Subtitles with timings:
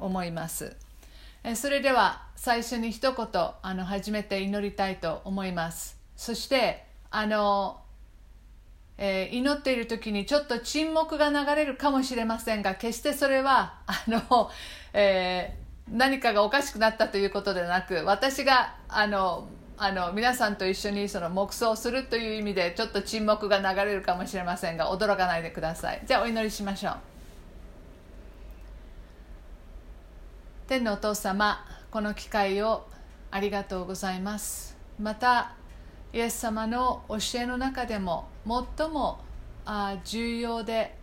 [0.00, 0.76] 思います。
[1.54, 3.26] それでは最初に一言
[3.62, 5.98] あの初めて祈りたいと思います。
[6.16, 7.80] そしてあの、
[8.98, 14.50] えー、祈っている時にちょっと沈黙が流れるかもしれませんが決してそれはあの、
[14.92, 19.48] えー、何かがおかしくなったということではなく私があの
[19.78, 26.02] あの皆さんと一緒にその黙想するという意味でちょっと沈黙が流れるかもしれませんが驚かないでください。
[26.04, 27.09] じゃあお祈りしましょう。
[30.70, 32.86] 天のお父様この機会を
[33.32, 34.76] ありがとうございます。
[35.00, 35.56] また
[36.12, 38.28] イエス様の教えの中でも
[38.78, 39.18] 最も
[39.64, 40.96] あ重要で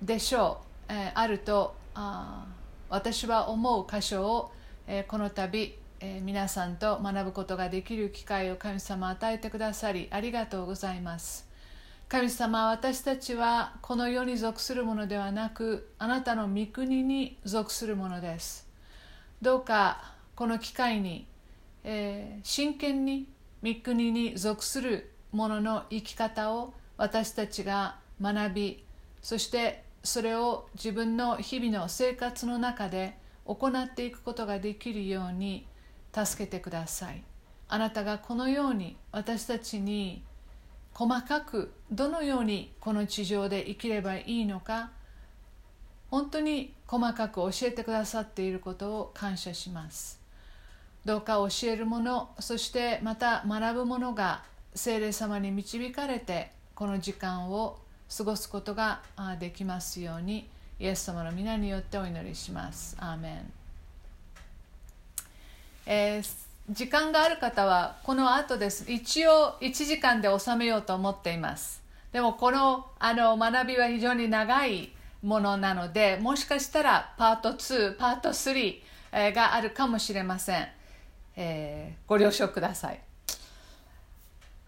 [0.00, 2.46] でしょう、え、あるとあ
[2.88, 4.52] 私は思う箇所を、
[4.86, 11.48] え、この度え、皆さんと学ぶことができる機会を神様与えてくださりありがとうございます。
[12.08, 18.69] 神様私たちはこの世に属するものではなくあなたの御国に属するものです。
[19.42, 21.26] どうかこの機会に、
[21.82, 23.26] えー、真剣に
[23.62, 28.84] 御国に属するものの生き方を私たちが学び
[29.22, 33.16] そしてそれを自分の日々の生活の中で
[33.46, 35.66] 行っていくことができるように
[36.14, 37.22] 助けてください。
[37.68, 40.22] あなたがこのように私たちに
[40.92, 44.90] 細かくどのようにこの地上で生きればいいのか
[46.10, 50.20] 本当に細かく教えてくださっていることを感謝します。
[51.04, 54.42] どうか教えるものそしてまた学ぶものが
[54.74, 57.78] 聖霊様に導かれてこの時間を
[58.14, 59.00] 過ごすことが
[59.38, 62.96] できますようにイエス様の皆によってお祈りします。
[62.98, 63.52] アーメン。
[65.86, 66.24] えー、
[66.70, 68.90] 時間がある方はこの後です。
[68.90, 71.82] 一応1時間で収めようと思っています。
[72.12, 74.90] でもこのあの学びは非常に長い
[75.22, 78.80] ものなのでもしかしたらパート2パート3、
[79.12, 80.68] えー、があるかもしれません、
[81.36, 83.00] えー、ご了承ください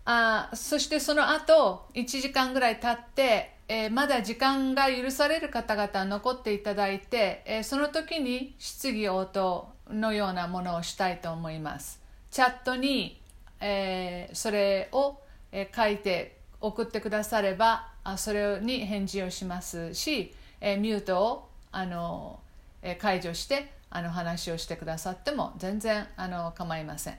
[0.05, 12.01] あそしてその後1時間ぐらい経って、えー、まだ時間が許される方々残っていただいて、えー、その時に質疑応答のようなものをしたいと思います。
[12.31, 13.21] チャットに、
[13.61, 15.21] えー、それを、
[15.53, 20.35] えー、書いて送ってくださればあそれに返事をしますし、
[20.65, 22.39] えー、ミュートをあの、
[22.83, 27.19] えー、解除してあの話をしてくださっても全然あの構いません。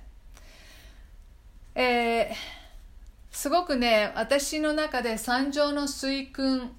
[1.76, 2.36] えー、
[3.32, 6.72] すごくね私の中で三条の水訓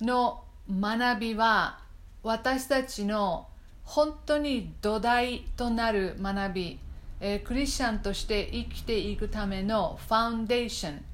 [0.00, 1.80] の学びは
[2.22, 3.48] 私たちの
[3.84, 6.78] 本当に土台となる学び、
[7.20, 11.04] えー、クリスチャンとして生きていくためのファウンデーション、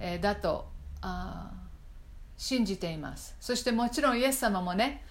[0.00, 0.66] えー、だと
[1.02, 1.52] あ
[2.38, 3.36] 信じています。
[3.40, 5.04] そしてもちろんイエス様もね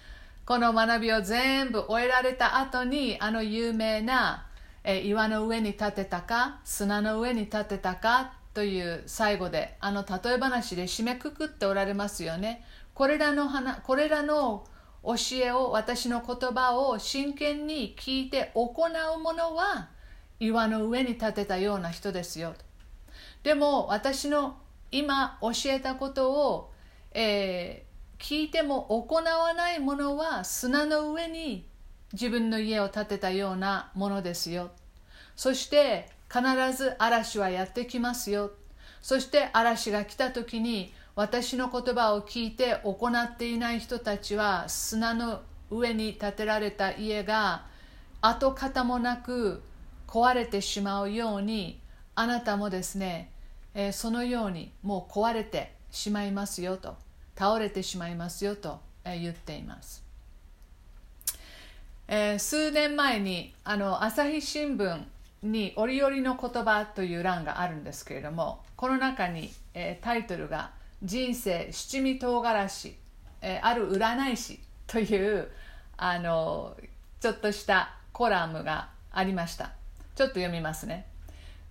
[0.44, 4.46] この学びを全部終えられた後にあの有名な、
[4.82, 12.64] え、岩の上に立てたか砂の上に立てたかという最後であの例え話で締めくくっておられますよね。
[12.94, 13.48] これらの
[13.84, 14.66] これらの
[15.04, 18.72] 教えを私の言葉を真剣に聞いて行
[19.16, 19.88] う者は
[20.40, 22.54] 岩の上に立てたような人ですよ。
[23.42, 24.56] でも私の
[24.90, 26.72] 今教えたことを、
[27.20, 31.66] えー、聞いても行わない者は砂の上に
[32.12, 34.70] 自分の家を建てたようなものですよ。
[35.34, 36.42] そして必
[36.76, 38.52] ず嵐はやってきますよ。
[39.02, 45.40] そして嵐が来た時に私の言葉を聞いて行っていない人たちは砂の
[45.72, 47.66] 上に建てられた家が
[48.20, 49.60] 跡形もなく
[50.06, 51.80] 壊れてしまうように
[52.14, 53.32] あなたもですね、
[53.74, 57.07] えー、そのようにもう壊れてしまいますよと。
[57.38, 60.02] 倒れてしまいますよと、え、言っています、
[62.08, 65.02] えー、数年前にあの朝日新聞
[65.42, 70.70] に「折々の言葉」という欄があるんですけれどもこの中に、えタイトルが
[71.02, 72.96] 人生七味唐辛子、
[73.40, 75.48] えー、ある占い師という
[75.96, 76.76] あの
[77.20, 79.72] ちょっとしたコラムがありました。
[80.16, 81.06] ちょっと読みますね。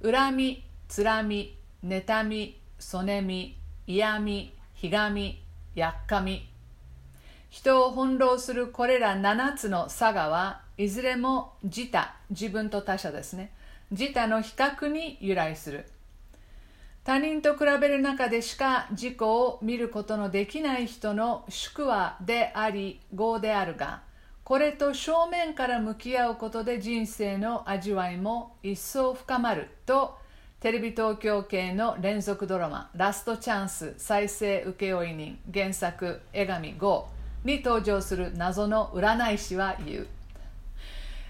[0.02, 5.42] 恨みつらみ妬みそねみ嫌みひがみ
[5.78, 6.50] やっかみ
[7.50, 13.52] 人を翻弄するこれら7つの佐賀はいずれも自他自分と他者ですね。
[13.92, 15.86] 自他の比較に由来する。
[17.04, 24.02] 他人と比べる中でしか自己を見ることのできない人の宿話であり業であるが
[24.44, 30.18] これと正面から向き合うことで人生の味わいも一層深まると
[30.60, 37.10] テレビ東京系の連続ドラマ「ラストチャンス再生請負人」原作江上剛
[37.44, 40.08] に登場する謎の占い師は言う。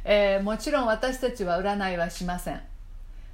[0.05, 2.61] えー、もちろん私たちは占いはしません。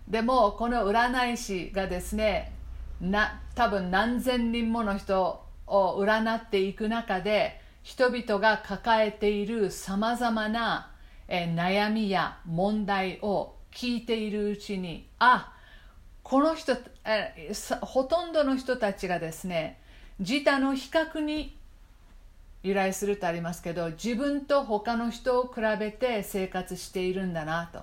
[0.08, 2.52] でもこの占い師がですね
[3.00, 10.92] な多分何千人もの人を占っていく中で人々が抱えているさまざまな、
[11.28, 15.53] えー、悩みや問題を聞いているうちにあ
[16.24, 16.76] この人、
[17.82, 19.80] ほとんどの人たちがですね
[20.20, 21.58] 自他の比較に
[22.64, 27.82] 由来するとありますけど自分と他の人を比べて生活しているんだなと、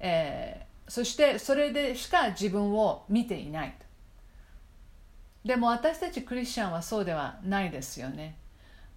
[0.00, 3.90] えー、そしてそれでしか自分を見ていないと。
[5.44, 8.36] でも私たちクリスチャンはそうではないですよね、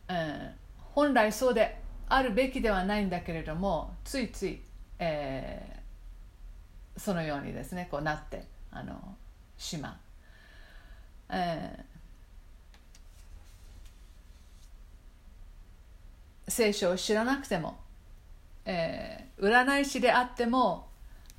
[0.09, 0.49] うん、
[0.93, 4.61] 本来そうであるべきではないんだけれどもついつい、
[4.99, 5.72] えー、
[6.97, 9.15] そのようにですねこうなってあの
[9.57, 9.93] しまう、
[11.29, 17.79] えー、聖書を知らなくても、
[18.65, 20.87] えー、占い師であっても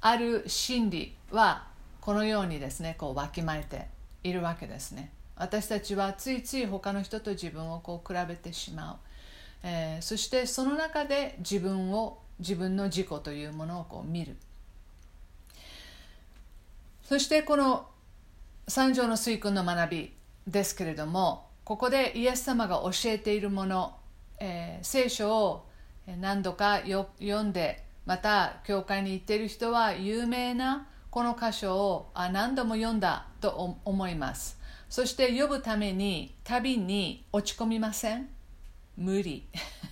[0.00, 1.66] ある真理は
[2.00, 3.88] このようにですねこうわきまえて
[4.22, 5.10] いるわけですね。
[5.36, 8.96] 私たちはついつい他の人と自分をこう比べてしまう、
[9.64, 14.36] えー、そしてその中で自分を自分の自己というものをこう見る。
[17.04, 17.86] そしてこの
[18.66, 20.12] 三条の水訓の学び
[20.46, 23.96] ですけれどもここでイエス様が教えているもの、
[24.40, 25.66] えー、聖書を
[26.20, 34.58] 何度か読んでまた教会に行っている人は有名なこの箇所をあ何度も読んだと思います。
[34.90, 38.28] そして呼ぶために旅に落ち込みません？
[38.96, 39.46] 無理。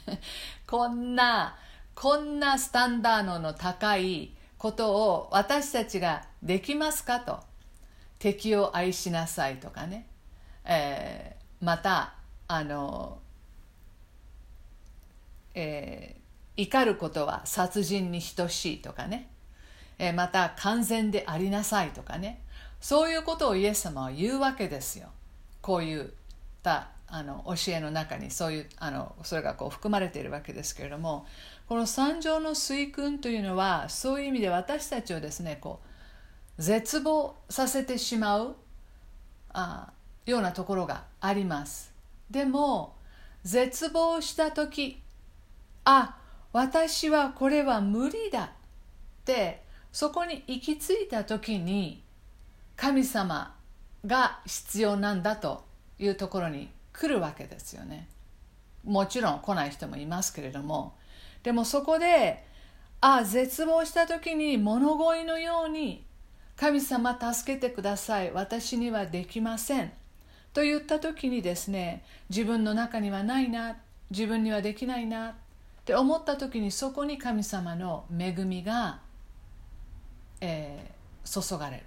[0.67, 1.57] こんな
[1.95, 7.41] こんなスタンダードの高いことを私たちができますかと。
[8.19, 10.07] 敵を愛しなさいとかね、
[10.65, 12.15] えー、また
[12.47, 13.19] あの、
[15.55, 19.29] えー、怒ることは殺人に等しいとかね。
[19.99, 22.41] えまた完全でありなさいとかね。
[22.81, 25.09] そういうことをイエス様は言うわけですよ。
[25.61, 26.05] こういっ
[26.63, 31.27] たあの教えの中にそういうあのそれがこう含まれているわけですけれども。
[31.69, 35.89] この三条の水訓というのはそういう意味で私たちをですねこう
[36.59, 38.57] 絶望させてしまう
[39.53, 39.91] あ
[40.27, 41.93] ようなところがあります。
[42.31, 42.95] でも
[43.45, 45.01] 絶望した時
[45.85, 46.17] あ
[46.53, 48.49] 私はこれは無理だっ
[49.25, 49.63] て
[49.93, 52.03] そこに行き着いた時に
[52.77, 53.55] 神様
[54.07, 55.65] が必要なんだと
[55.99, 58.09] いうところに来るわけですよね。
[58.85, 60.95] もちろん来ない人もいますけれども。
[61.43, 62.45] でもそこで
[63.01, 66.05] あ絶望した時に物乞いのように
[66.63, 68.31] 神様助けてください。
[68.31, 69.91] 私にはできません。
[70.53, 73.79] と言った時にですね自分の中にはないな。
[74.11, 75.31] 自分にはできないな。
[75.31, 75.35] っ
[75.85, 79.01] て思った時にそこに神様の恵みが
[80.41, 81.83] えー、注がれる、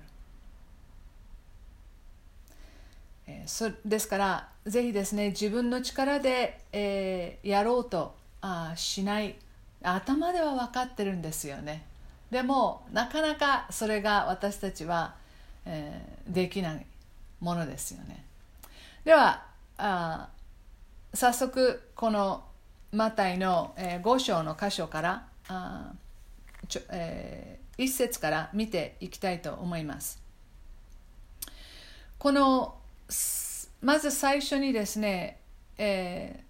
[3.28, 9.36] えー、そですからぜひですね自分の力で、えー、やろうとあしない。
[9.83, 11.86] 頭では分かってるんですよね。
[12.31, 15.16] でもなかなかそれが私たちは、
[15.66, 16.86] えー、できない
[17.39, 18.25] ものですよね。
[19.04, 19.45] では
[19.77, 20.30] あ
[21.13, 22.44] 早速この
[22.92, 25.94] マタイの、えー、5章の箇所からあ
[26.68, 30.21] ちょ、えー、一節から見ていきたいと思います。
[32.18, 32.76] この
[33.81, 35.40] まず最初にですね、
[35.78, 36.44] え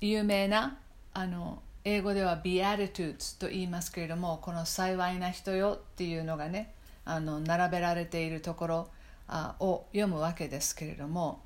[0.00, 0.76] ー、有名な
[1.14, 8.88] あの英語では Beatitudes と言いますけれどもこの幸いな人よっていうのがねあの並べられているところ
[9.28, 11.42] あを読むわけですけれども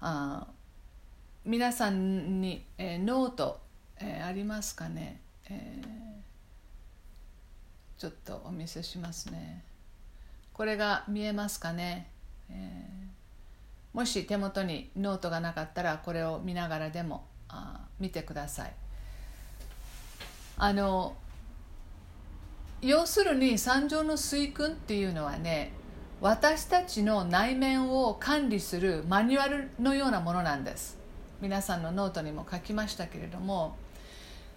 [0.00, 0.46] あ
[1.44, 3.60] 皆さんに、えー、ノート、
[4.00, 6.02] えー、ありますかね、えー
[8.02, 9.62] ちょっとお見せしますね。
[10.52, 12.10] これが見えますかね、
[12.50, 18.74] えー、もし手元にノートがなかったらこれを見ながらでもあ見てください。
[20.62, 21.16] あの
[22.80, 25.72] 要するに山上の垂訓っていうのはね
[26.20, 30.96] 私たちの内面を管理するマニュアルのようなものなんです。
[31.40, 33.74] 皆さんのノートにも書きましたけれども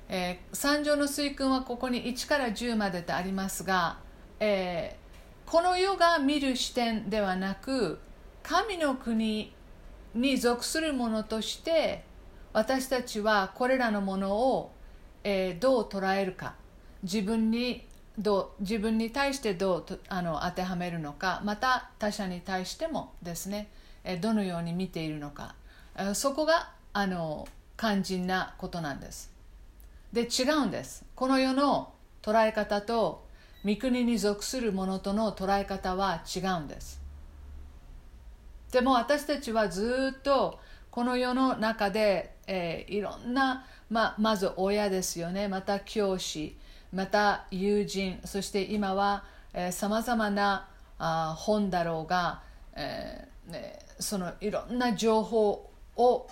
[0.08, 3.98] えー、山上の垂訓はここに1から10までとありますが、
[4.40, 7.98] えー、この世が見る視点ではなく
[8.44, 9.52] 神の国
[10.14, 12.04] に属するものとして
[12.54, 14.72] 私たちはこれらのものを、
[15.28, 16.54] えー、どう捉えるか。
[17.02, 21.42] 自分にどう自分に対してどうあの当てはめるのか。
[21.44, 23.70] また他者に対してもですね、
[24.04, 25.56] えー、どのように見ているのか、
[25.98, 29.34] えー、そこがあの肝心なことなんです。
[30.14, 31.04] で違うんです。
[31.16, 31.92] この世の
[32.22, 33.26] 捉え方と
[33.66, 37.02] 御国に属するものとの捉え方は違うんです。
[38.72, 40.60] でも私たちはずっと
[40.96, 45.50] この世の中で、えー、いろんな、まあまず親ですよね。
[45.50, 46.56] また教師
[46.94, 49.26] また友人そして今は
[49.72, 52.42] さまざまなあ本だろうが、
[52.78, 56.28] えーね、そのいろんな情報を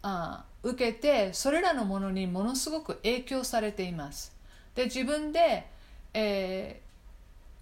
[0.00, 4.34] あ受けてそれらのものにものすごく影響されています。
[4.74, 5.66] で自分で、
[6.14, 6.80] え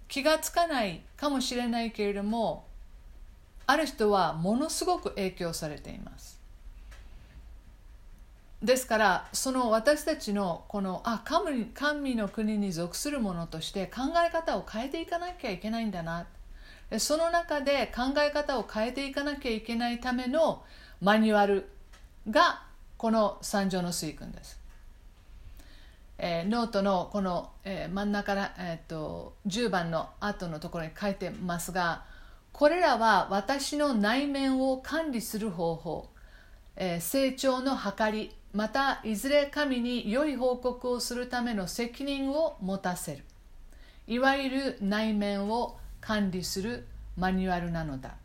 [0.07, 2.68] ー、気がつかないかもしれないけれども
[3.69, 6.39] ある人はものすごく影響されています
[8.63, 16.25] ですからその私たちのこのあ神神の国に属するものとして考え方を変えていかなきゃいけないんだな
[16.97, 20.63] その中で考え方を変えていかなきゃいけないための
[20.99, 21.69] マニュアル
[22.27, 22.63] が
[22.97, 24.59] この三条の水訓です。
[26.17, 32.03] えー、ノートのこの、えー、真ん中から、えーと、10番の後のところに書いてますが
[32.59, 36.09] これらは私の内面を管理する方法、
[36.75, 43.23] えー、成長の計りまたいずれ神に良い報告をするための責任を持たせる。
[44.07, 46.85] いわゆる内面を管理する
[47.15, 48.15] マニュアルなのだ。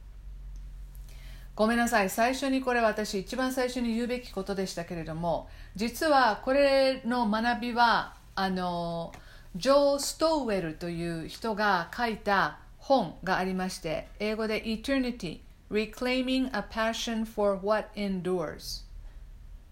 [1.55, 2.11] ごめんなさい。
[2.11, 9.13] 最初にこれ私一番最初に言うべきことでしたけれども実はこれの学びはあの
[9.55, 18.85] ジョー・ストウェルという人が書いた本がありまして英語で Eternity Reclaiming a Passion for What Endures.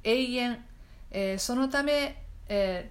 [0.02, 0.64] 永遠、
[1.10, 2.90] えー、そのため、え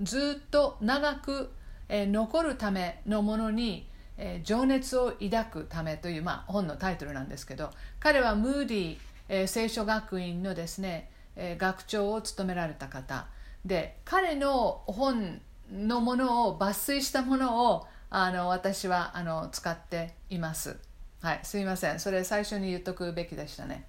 [0.00, 1.50] ー、ずっと長く、
[1.88, 3.88] えー、残るためのものに
[4.22, 8.98] えー、情熱を抱くためという、まあ、本のタイトルなんですけど彼はムーディー、
[9.30, 13.26] えー、聖書学院のですね、えー、学長を務められた方。
[13.64, 15.40] で彼の本
[15.72, 20.76] のものを抜粋したものをあの私はあの使っています。
[21.22, 21.40] はい。
[21.44, 22.00] すいません。
[22.00, 23.86] それ最初に言っとくべきでしたね、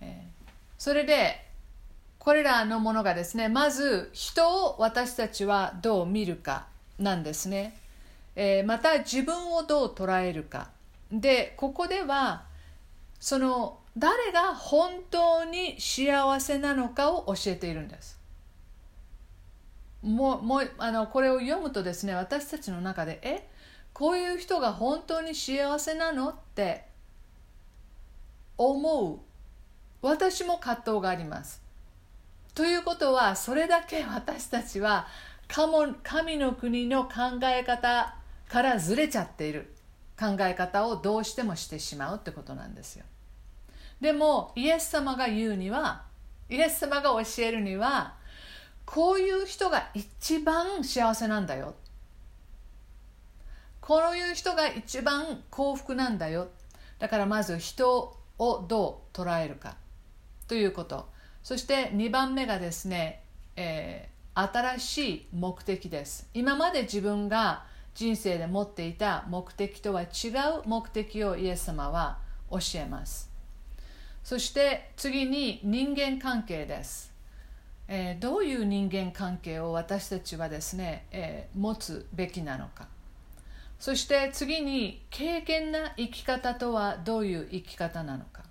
[0.00, 1.44] えー、それで
[2.18, 6.66] これらのものがですねまず人を私たちはどう見るか
[6.98, 7.76] なんですね。
[8.36, 10.68] えー、また自分をどう捉えるか。
[11.10, 12.44] でここでは
[13.18, 18.15] その誰が本当に幸せなのかを教えているんです。
[20.06, 23.48] もうもうあのこれを読むとですね私たちの中でえ
[23.92, 26.86] こういう人が本当に幸せなのって
[28.56, 29.18] 思う
[30.02, 31.60] 私も葛藤があります。
[32.54, 35.08] ということはそれだけ 私たちは
[35.48, 38.16] 神の国の考え方
[38.48, 39.72] からずれちゃっている。
[40.18, 43.04] 考え方をどうしてもしてしまうってことなんですよ。
[44.00, 46.04] でもイエス様が言うには
[46.48, 48.14] イエス様が教えるには
[48.86, 51.74] こういう人が一番幸せなんだよ。
[53.80, 56.48] こういう人が一番幸福なんだよ。
[56.98, 59.76] だからまず人をどう捉えるか
[60.48, 61.08] ということ。
[61.42, 63.22] そして2番目がですね、
[63.56, 66.28] えー、新しい目的です。
[66.34, 67.64] 今まで自分が
[67.94, 72.18] 人生で持っていた目的とは違う目的をイエス様は
[72.50, 73.30] 教えます。
[74.22, 77.12] そして次に人間関係です、
[77.88, 82.88] えー、どういう人間関係を私たちはですね、えー、持つべきなのか。
[83.78, 88.42] そして次に経験な生き方とはどういう生き方なのか。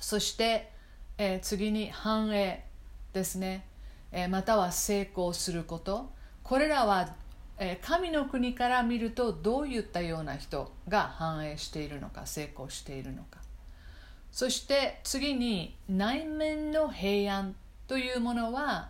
[0.00, 0.70] そして、
[1.18, 2.64] えー、次に繁栄
[3.12, 3.66] ですね、
[4.10, 6.10] えまたは成功すること。
[6.42, 7.14] これらは
[7.58, 13.40] え神の国から見るとどういったような人が繁栄しているのか成功しているのか。
[14.32, 17.54] そして次に内面の平安
[17.92, 18.88] というものは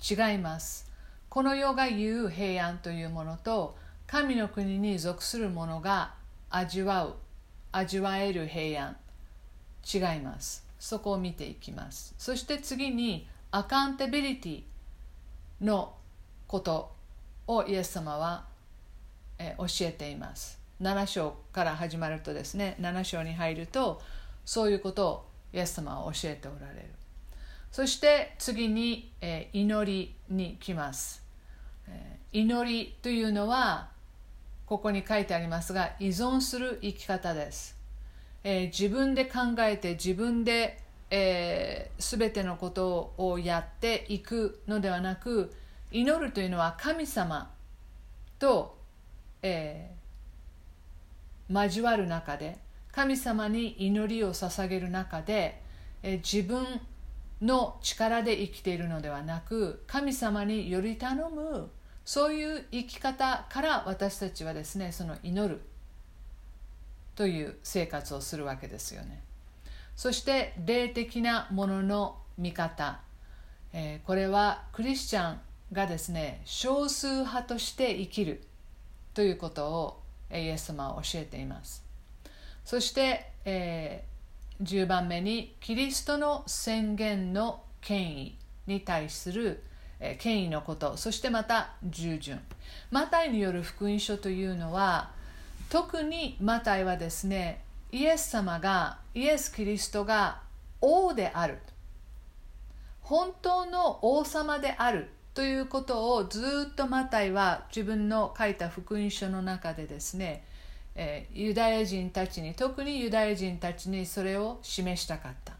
[0.00, 0.90] 違います。
[1.28, 3.76] この世が言う平安というものと
[4.08, 6.14] 神の国に属するものが
[6.50, 7.14] 味わう
[7.70, 8.96] 味わえる平安。
[9.84, 10.66] 違います。
[10.80, 12.16] そこを見ていきます。
[12.18, 14.62] そして次にアカウンタビリティ
[15.60, 15.94] の
[16.48, 16.90] こと
[17.46, 18.46] をイエス様は、
[19.38, 20.58] え教えています。
[20.80, 24.02] 7章から始まるとですね7章に入ると
[24.44, 27.01] そういうことをイエス様は教えておられる。
[27.72, 31.24] そして次に、え祈りに来ます、
[31.88, 33.88] え祈りというのは
[34.66, 37.74] ここに書いてありますが依存する生き方です、
[38.44, 45.54] え自分で考えて自分で、えー、全てのことをやっていくのではなく
[45.90, 47.50] 祈るというのは神様
[48.38, 48.76] と、
[49.40, 52.58] えー、交わる中で
[52.92, 55.62] 神様に祈りを捧げる中で、
[56.02, 56.66] えー、自分
[57.42, 61.70] の力で生きているのではなく神様により頼む
[62.04, 65.60] そういう生き方から私たちはですねその祈る
[67.14, 69.22] という生活をするわけですよね。
[69.94, 73.00] そして霊的なものの見方、
[73.72, 75.40] えー、これはクリスチャン
[75.72, 78.42] がですね少数派として生きる
[79.14, 81.84] ということをイエス様は教えています。
[82.64, 84.11] そして、えー、
[84.62, 89.62] 10番目にキリストの宣言の権威に対する
[90.18, 92.40] 権威のことそしてまた従順。
[92.90, 95.10] マタイによる福音書というのは
[95.68, 100.40] 特にマタイはですねイエス様がイエス・キリストが
[100.80, 101.58] 王である。
[103.02, 110.44] 本当の王様であるということをずっとマタイは自分の書いた福音書の中でですね、
[110.94, 115.54] えー、ユダヤ人たちに特にユダヤ人たちにそれを示したかった、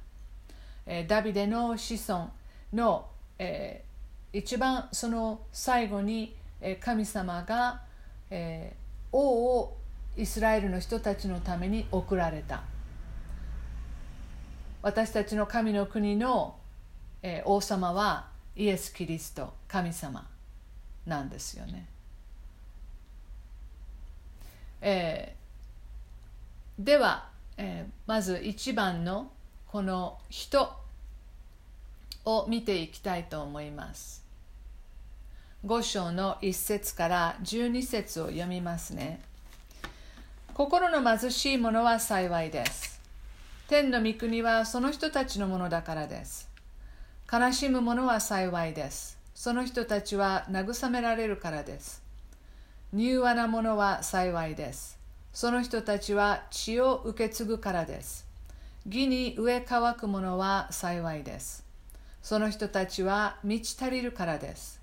[0.86, 2.30] えー、ダビデの子孫
[2.72, 3.06] の、
[3.38, 7.82] えー、一番その最後にえ神様が、
[8.30, 9.76] えー、王を
[10.16, 12.62] イスラエルの人たちのために送られた
[14.80, 16.56] 私たちの神の国の、
[17.22, 20.26] えー、王様はイエス・キリスト神様
[21.06, 21.88] なんですよね。
[24.84, 29.30] えー、では、えー、まず1番の
[29.68, 30.72] この人
[32.24, 34.22] を見ていきたいと思います。
[35.64, 39.20] 5章の1節から12節を読みますね。
[40.52, 43.00] 心の貧しい者は幸いです。
[43.68, 46.50] 天の御国はその人たちのものだからです。
[47.32, 49.16] 悲しむ者は幸いです。
[49.34, 52.01] その人たちは慰められるからです。
[52.94, 54.98] 柔和な者は幸いです。
[55.32, 58.26] その人たちは血を受け継ぐからです。
[58.84, 61.64] 義に植え乾く者は幸いです。
[62.20, 64.78] その人たちは満ち足りるからです。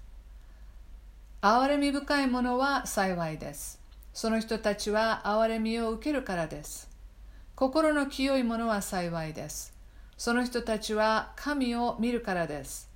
[1.44, 3.80] 憐れみ深い者は幸いです。
[4.12, 6.90] その人たちは憐れみを受けるからです。
[7.54, 9.72] 心の清い者は幸いです。
[10.18, 12.90] その人たちは神を見るからです。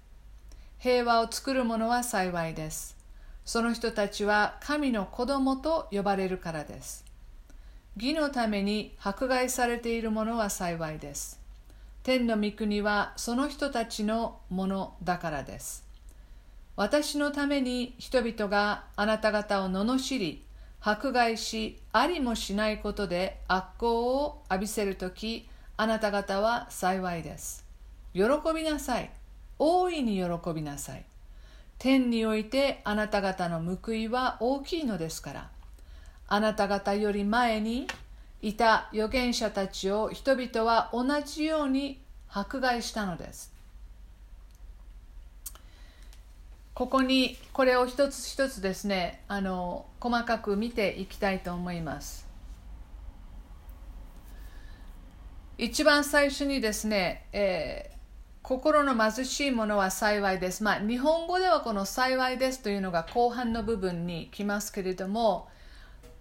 [0.80, 2.93] 平和を作る者は幸いです。
[3.46, 7.06] その人たちは神の子供と呼ばれるからです。
[7.98, 11.40] 義のために迫害されている者は幸いです。
[12.04, 15.86] 天の御国はその人たちのものだからです。
[16.76, 20.44] 私のために人々があなた方を罵り、
[20.82, 27.66] 迫害し、ありもしないことで悪行を浴びせるとき、あなた方は幸いです。
[28.14, 28.24] 喜
[28.56, 29.12] びなさい。
[29.60, 31.06] 大いに喜びなさい。
[31.84, 35.50] 天においてあなた方の報いは大きいのですから。
[36.30, 37.88] あなた方より前に
[38.42, 43.52] いた預言者たちを人々は同じように迫害したのです。
[46.74, 52.26] ここにこれを一つ一つですねあの細かく見ていきたいと思います。
[55.58, 57.93] 一番最初にですね、えー、
[58.44, 60.66] 心の貧しいものは幸いです。
[60.66, 65.48] まあ、日本語ではこの幸いですというのが後半の部分に来ますけれども、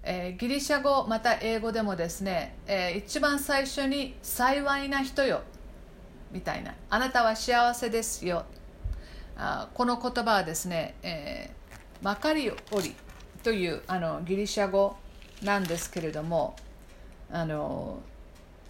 [0.04, 5.42] えー、ギリシャ語また英語でもですね、えー、一番最初に幸いな人よ
[6.30, 8.44] みたいなあなたは幸せですよ
[9.36, 12.94] あこの言葉はですね、えー、マカリオリ
[13.42, 14.96] というあのギリシャ語
[15.42, 16.54] なんですけれども
[17.30, 18.00] あの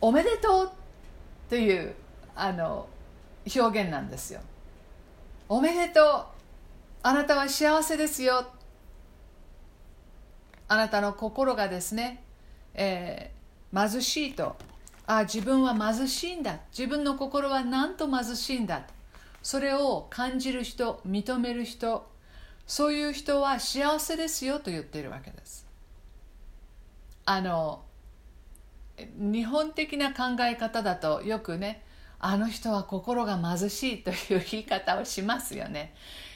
[0.00, 0.70] おめでとう
[1.48, 1.94] という
[2.34, 2.86] あの
[3.56, 4.40] 表現なんですよ。
[5.48, 6.24] おめでとう。
[7.02, 8.46] あなたは幸せですよ。
[10.68, 12.22] あなたの心がですね、
[12.74, 14.56] えー、貧しいと。
[15.06, 16.60] あ自分は貧しいんだ。
[16.70, 18.86] 自分の心はなんと貧しいんだ。
[19.42, 22.08] それを感じる人認める人
[22.66, 24.60] そういう人は幸せですよ。
[24.60, 25.66] と言っているわけです。
[27.24, 27.82] あの
[28.96, 31.84] 日本的な考え方だとよくね
[32.24, 35.92] あの人は心が貧しいという言い方をしますよね、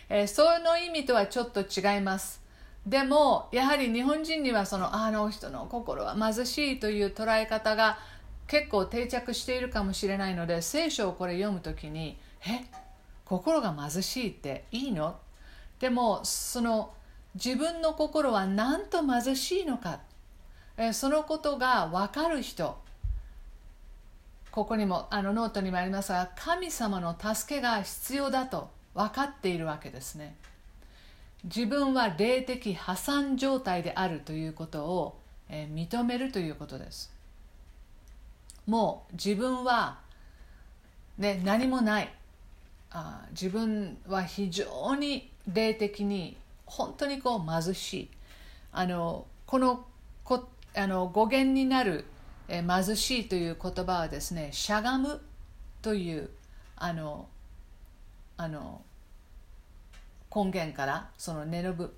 [0.08, 2.42] えー、その意味とはちょっと違います。
[2.84, 7.98] でもやはり日本人にはそのあの人の心は貧しいという捉え方が
[8.46, 12.64] 結構定着しているかもしれないので聖書をこれ読む時にえ
[13.24, 15.16] 心が貧しいっていいの？
[15.78, 16.94] でもその
[17.34, 20.00] 自分の心はなんと貧しいのか？
[20.76, 22.76] えそのことが分かる人
[24.56, 30.34] ここにもあのノートにもありますが神様の助けが必要だと分かっているわけですね。
[31.44, 37.12] 自分は霊的破産状態であるということを、え認めるということです。
[38.66, 39.98] もう自分は、
[41.18, 42.10] ね、何もない。
[42.92, 48.10] あ自分は非常に霊的に本当にこう貧しい。
[48.72, 49.84] あのこの
[50.24, 52.06] こあの語源になる、
[52.48, 55.20] え貧しいという言葉はですねしゃがむ
[55.82, 56.30] という
[56.76, 57.28] あの
[58.36, 58.82] あの
[60.34, 61.94] 根源からその根の部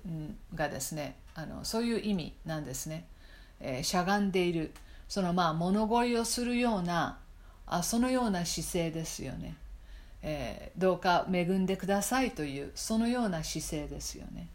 [0.55, 3.05] がですねあのそういう意味なんですね、
[3.59, 4.71] えー、しゃがんでいる。
[5.07, 7.17] そのまあ物乞いをするような
[7.65, 9.55] あそのような姿勢ですよね、
[10.21, 14.49] えー、どうか恵んでくださいというそのような姿勢ですよね。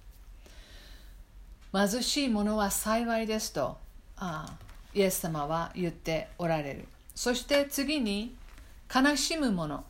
[1.73, 3.79] 貧しい者は幸いですと。
[4.17, 6.89] ああイエス様は言っておられる。
[7.15, 8.37] そして次に
[8.95, 9.85] 悲しむ者。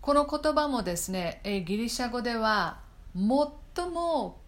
[0.00, 2.78] この言葉もですねギリシャ語では
[3.14, 4.40] 最も、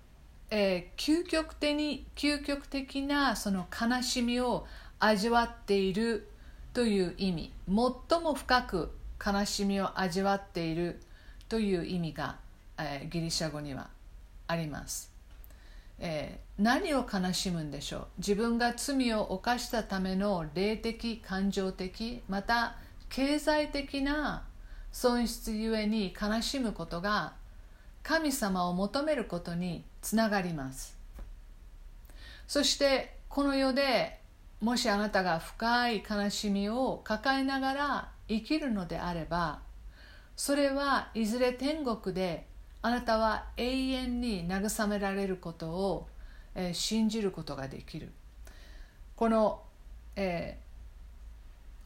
[0.50, 4.66] え、究極的に究極的なその悲しみを
[4.98, 6.28] 味わっている
[6.72, 7.52] という意味。
[7.66, 8.90] 最も深く
[9.24, 11.00] 悲しみを味わっている
[11.48, 12.36] という意味が、
[12.78, 13.88] え、ギリシャ語には
[14.46, 15.12] あります、
[16.00, 18.06] えー、何を悲しむんでしょう？
[18.18, 22.76] 自分が罪を犯したための霊的感情的また
[23.10, 24.44] 経済的な
[24.92, 27.34] 損失ゆえに悲しむことが
[28.02, 30.96] 神様を求めることにつながります。
[32.48, 34.18] そしてこの世で
[34.60, 39.60] もしあなたが深い悲しみを抱えながら生きるのであれば
[40.34, 42.46] それはいずれ天国で
[42.82, 46.08] あなたは永遠に慰められることを、
[46.54, 48.10] えー、信じることができる。
[49.16, 49.60] この、
[50.16, 50.58] え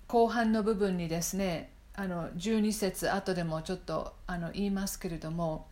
[0.06, 5.66] ー、後半の部分にですねあの12節後でもちょっとあの言いますけれども、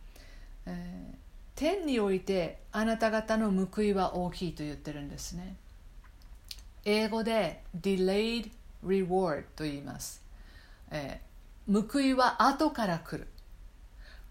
[0.65, 1.15] えー、
[1.55, 5.55] 天においてあなた方の報いは大きいと言ってるんですね。
[6.85, 8.51] 英語で delayed
[8.85, 10.21] reward と言います、
[10.91, 13.27] えー、報いは後から来る。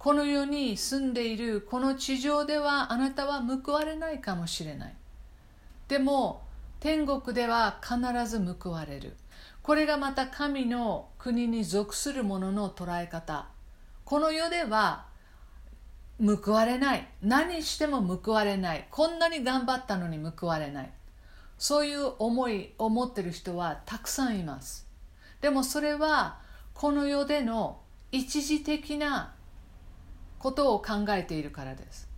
[0.03, 4.95] この世に住んでいるこの地上ではあなたは報われないかもしれない。
[5.87, 6.43] でも
[6.81, 7.97] 天国では必
[8.29, 9.17] ず報われる。
[9.63, 13.47] これがまた神の国に属する者の捉え方。
[14.05, 15.07] この世では
[16.19, 17.07] 報われない。
[17.23, 18.89] 何しても報われない。
[18.91, 20.91] こんなに頑張ったのに報われない。
[21.59, 24.85] そういう思いを持ってる人はたくさんいます。
[25.41, 26.41] でもそれは
[26.75, 27.79] この世での
[28.11, 29.35] 一時的な
[30.43, 32.09] ことを考えているからです。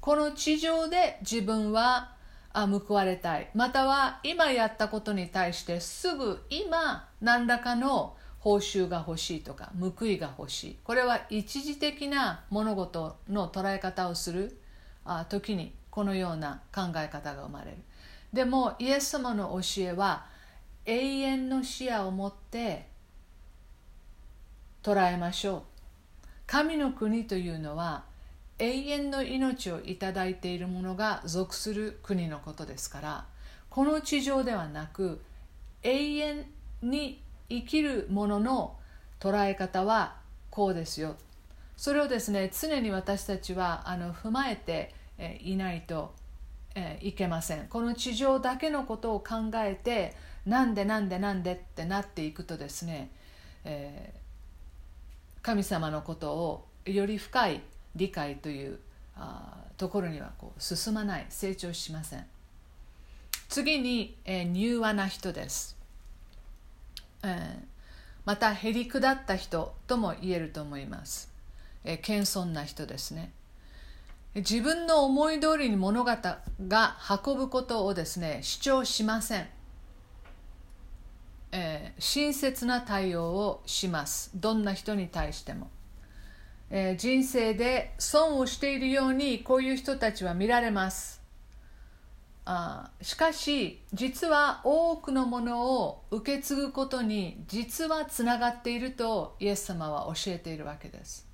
[0.00, 2.12] この地上で自分は
[2.52, 3.48] あ報われたい。
[3.54, 10.78] または今やったことに対してすぐ今何らかの報酬が欲しいとか報いが欲しい。
[10.84, 14.60] これは一時的な物事の捉え方をする
[15.04, 17.78] あ時にこのような考え方が生まれる。
[18.32, 20.26] でもイエス様の教えは
[20.84, 22.88] 永遠の視野を持って
[24.82, 25.69] 捉えましょう。
[26.50, 28.02] 神の国というのは
[28.58, 33.24] 永遠の命をいただいている者が属する国のことですから
[33.68, 35.22] この地上ではなく
[35.84, 36.46] 永遠
[36.82, 38.76] に生きる者のの
[39.20, 40.16] 捉え方は
[40.50, 41.14] こうですよ。
[41.76, 44.92] それをですね常に私たちはあの踏まえて
[45.40, 46.14] いないと
[47.00, 47.68] いけません。
[47.68, 53.12] この地上だけのことを考えてなんでなんでなんでってなっていくとですね、
[53.64, 54.19] えー、
[55.42, 57.60] 神様のことをより深い
[57.96, 58.78] 理解という
[59.16, 62.26] あところにはこう進まない成長しません。
[63.48, 65.76] 次に、えー、柔和な人です、
[67.24, 67.58] えー、
[68.24, 71.32] またへりくだった人とも言えると思います、
[71.84, 73.32] えー、謙遜な人ですね。
[74.36, 76.12] 自分の思い通りに物語
[76.68, 79.48] が運ぶことをですね主張しません、
[81.52, 84.30] えー、親切な対応をします。
[84.34, 85.70] どんな人に対しても。
[86.70, 91.20] えー、人生で損をしているようにこういう人たちは見られます。
[92.44, 101.28] あしかし実は多くのものを受け継ぐことに実はつながっているとイエス様は教えているわけです、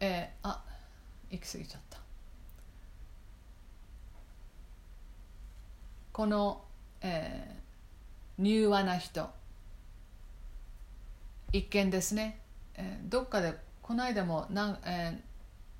[0.00, 0.64] えー、あ
[1.30, 1.98] 行き過ぎちゃった。
[6.12, 6.64] この、
[7.00, 7.59] えー、
[8.40, 9.28] 柔和な人。
[11.52, 12.40] 一見ですね。
[12.74, 15.18] えー、どっかでこの間もなん、え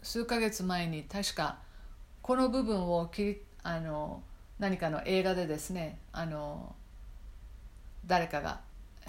[0.02, 1.58] ー、数ヶ月前に確か
[2.20, 4.22] この部分を切りあの
[4.58, 6.74] 何かの映画でですねあの
[8.06, 8.60] 誰かが、
[9.06, 9.08] え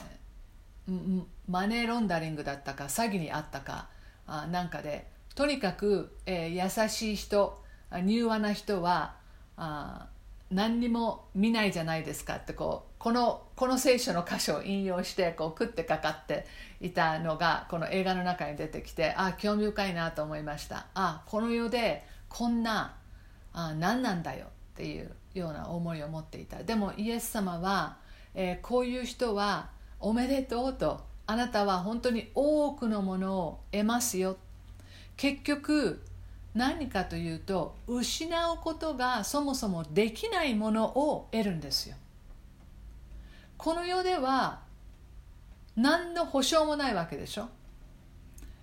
[0.89, 3.89] ー、マネーロンダリングだったか詐欺にあったか
[4.27, 7.61] あなんかでとにかく、えー、優しい人
[8.05, 9.15] 柔和な人は
[9.57, 10.07] あ
[10.49, 16.45] 何にも見ないじゃないですかってこうこのこの聖書の箇所を引用してこう食ってかかって
[16.79, 20.85] いたのがこの映画の中に出てきてああ興味深いなと思いました。
[20.93, 22.93] あこの世でこんな
[23.53, 26.61] あ何なんだよっていうような思いを持っていた。
[26.61, 27.97] でもイエス様は、
[28.35, 34.37] えー、こういう人はおめでとうとあなたは本当に多くのものを得ますよ。
[35.17, 36.03] 結局
[36.53, 41.95] 何かというと失うことがそもそもできないものを得るんですよ。
[43.61, 44.61] この世では
[45.75, 47.47] 何の保証もないわけでしょ、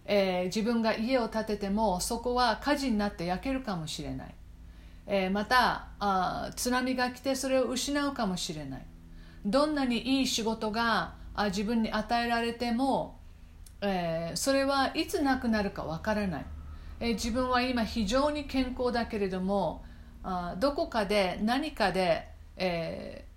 [0.05, 4.35] えー、自分が家を建ててもそこは火事になって焼けるかもしれない、
[5.07, 8.87] えー、またあ津波が来てそれを失うかもしれない。
[9.47, 13.21] どんなにいい仕事があ自分に与えられても、
[13.81, 16.47] えー、それはいつなくなるかわからない。
[16.99, 19.85] え自分は今非常に健康だけれども
[20.25, 23.28] あどこかで何かで、えー、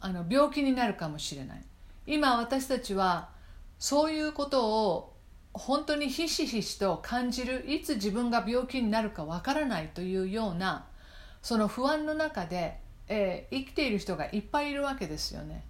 [0.00, 1.62] あの病気になるかもしれない。
[2.06, 3.28] 今私たちは
[3.78, 5.16] そういうことを
[5.52, 10.86] 本当にひしひしと感じるいつ自分が病気になるかわからないというような
[11.42, 12.78] その不安の中で、
[13.08, 15.64] えー、生きている人がいっぱいいるわけですよね。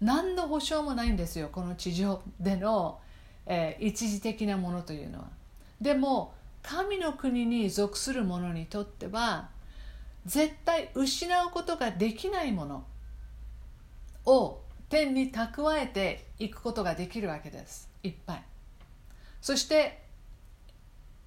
[0.00, 2.98] 何の保証もないんですよこの地上での、
[3.46, 5.24] えー、一時的なものというのは。
[5.80, 9.48] でも神の国に属する者にとっては
[10.26, 12.84] 絶対失うことができないもの。
[14.26, 17.88] を天に蓄えていくことができるわけです。
[18.02, 18.42] いっぱい。
[19.40, 20.02] そして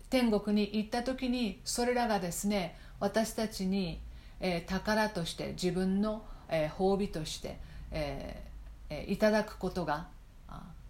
[0.09, 3.99] 天国に行った時にそれらがですね私たちに、
[4.39, 7.59] えー、宝として自分の、えー、褒美として、
[7.91, 10.07] えー、いただくことが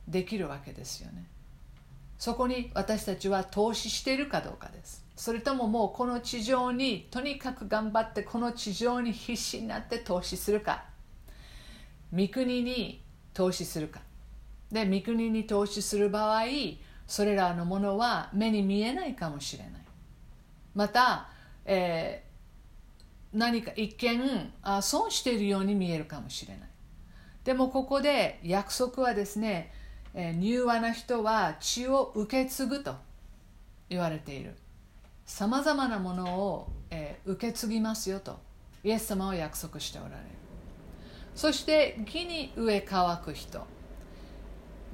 [0.08, 1.26] できるわけですよね。
[2.18, 5.04] そこに私たちは投資しているかどうかです。
[5.16, 10.86] それとももうこの地上にとにかく頑張ってこの地上に必死になって投資するか。
[12.12, 14.02] 三国に投資するか。
[14.72, 16.44] で三国に投資する場合
[17.08, 19.74] それらのものは目に見えないかもしれない。
[20.74, 21.30] また、
[21.66, 26.70] えー、何か一見あ損しているように見えるかもしれない。
[27.44, 29.72] でもここで約束はですね
[30.18, 32.96] えー、柔和な人は血を受け継ぐと
[33.90, 34.56] 言われている。
[35.26, 38.40] さまざまなものを、えー、受け継ぎますよと
[38.84, 40.22] イエス様は約束しておられる。
[41.36, 43.66] そして義に植え乾く人。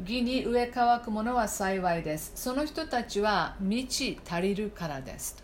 [0.03, 2.31] 義に植え乾くものは幸いです。
[2.35, 5.41] その人たちは満ち足りるからです。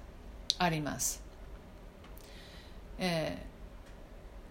[0.60, 1.24] あります、
[2.98, 3.44] え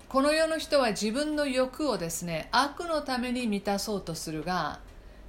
[0.09, 4.81] ー、この世の人は自分の欲をですね悪のために満たそうとするが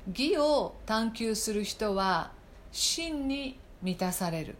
[0.07, 2.31] 義を探求する人は
[2.71, 4.55] 真に満たされる、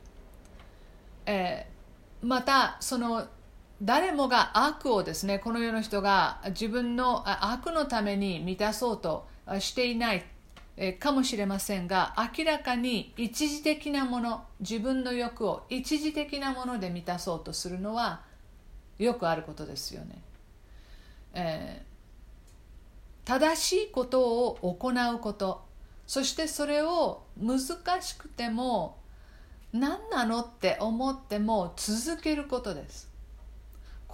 [1.26, 3.28] えー、またその
[3.82, 9.28] 誰もが悪をですねこの世の人が自分の悪のために満たそうと
[9.60, 10.24] していない
[11.00, 18.22] かもしれませんが明らかに一時的なもの自分の欲を一時的なもので満たそうとするのは
[18.98, 20.22] よくあることですよね。
[21.34, 21.88] えー
[23.28, 25.66] 正しいことを行うこと
[26.06, 27.60] そしてそれを難
[28.02, 29.00] しくても
[29.74, 33.07] 何なのって思っても続けることです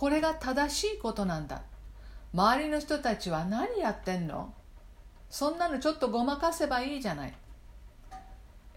[0.03, 1.61] これが正しいことなんだ。
[2.33, 4.53] 周りの人たちは何やってんの？
[5.29, 7.33] そんなのちょっとごまかせばいいじゃない。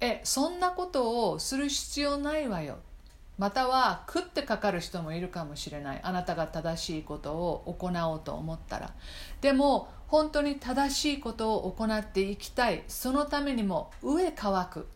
[0.00, 2.78] えそんなことをする必要ないわよ。
[3.38, 6.00] または食ってかかる人もいるかもしれない。
[6.04, 8.94] あなたが正しいことを行おうと思ったら。
[9.40, 12.84] でも本当に正しいことを行っていきたい。
[12.86, 14.86] そのためにも上乾く。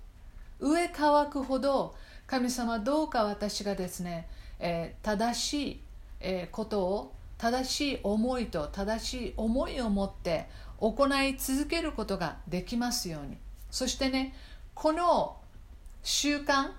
[0.61, 1.97] 上乾くほど
[2.29, 4.29] 神様どうか私がですね、
[4.61, 5.81] えー、正しい、
[6.20, 10.46] えー、ことを正しい思いと正しい思いを持って
[10.78, 13.38] 行い続けることができますように。
[13.70, 14.35] そしてね
[14.74, 15.37] この
[16.02, 16.70] 習慣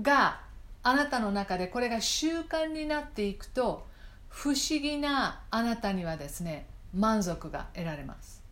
[0.00, 0.40] が
[0.82, 3.86] あなたの中でこれが習慣になっていくと
[4.28, 8.42] 不思議なあなたにはですね満足が得られます。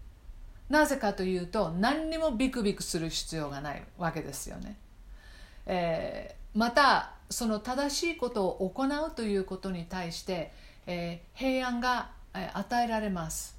[0.68, 4.76] なぜかというと何にもビクビクする必要がないわけですよね、
[5.66, 10.52] えー、またその正しいことを行うということに対して、
[10.86, 13.56] えー、平安が与えられます、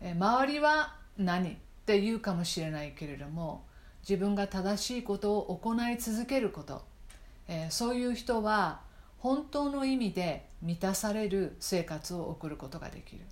[0.00, 3.64] えー、周りは何って言うかもしれないけれども
[4.08, 6.82] 自分が正しいことを行い続けること。
[7.48, 8.80] えー、そういう人は
[9.18, 13.22] 本当の意味で満たされる生活を送ることができる。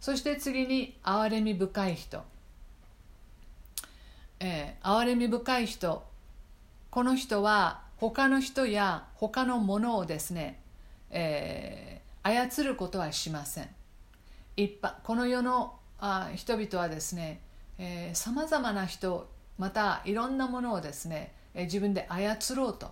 [0.00, 2.22] そして次に憐れみ深い人、
[4.40, 6.02] えー、憐れみ深い人。
[6.90, 10.58] この人は他の人や他のものをですね、
[11.10, 13.68] えー、操ることはしません。
[14.56, 17.40] 一般この世のあ人々はですね
[18.12, 22.90] さまざまな人またいろんなものをですね、え自分で操ろうと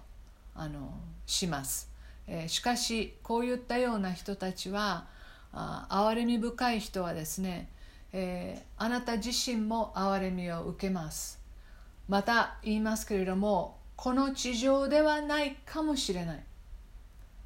[0.55, 0.93] あの
[1.27, 1.91] します、
[2.29, 5.09] えしかしこういったような人たちは
[5.53, 7.69] あ憐れみ深い人はですね、
[8.13, 11.41] えー、あなた自身も憐れみを受けます。
[12.09, 16.43] また言いますけれどもこの地上ではないかもしれない。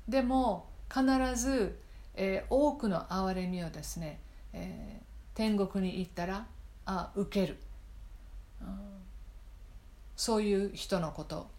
[0.09, 1.81] でも必ず、
[2.15, 4.21] えー、多くの憐れみをですね、
[4.53, 6.47] えー、天国に行ったら
[6.87, 7.59] あ受ける、
[10.15, 11.51] そういう人のこと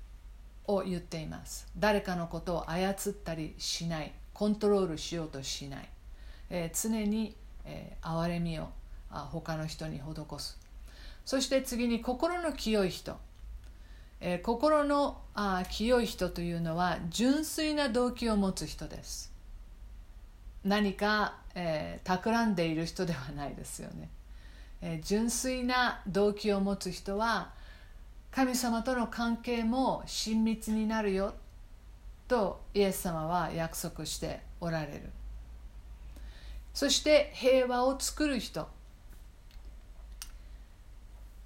[0.66, 1.68] を言っています。
[1.78, 4.14] 誰かのことを操ったりしない。
[4.34, 5.90] コントロールしようとしない、
[6.50, 8.70] えー、常に、えー、憐れみを
[9.12, 10.58] あ他の人に施す。
[11.26, 13.18] そして次に心の清い人、
[14.28, 19.32] えー、心のあ清い人というのは純粋な動機を持つ人です。
[20.64, 24.10] 何か、えー、企んでいる人ではないですよね、
[24.82, 27.52] えー、純粋な動機を持つ人は
[28.32, 31.36] 神様との関係も親密になるよ
[32.28, 35.12] とイエス様は約束しておられる。
[36.74, 38.68] そして平和を作る人。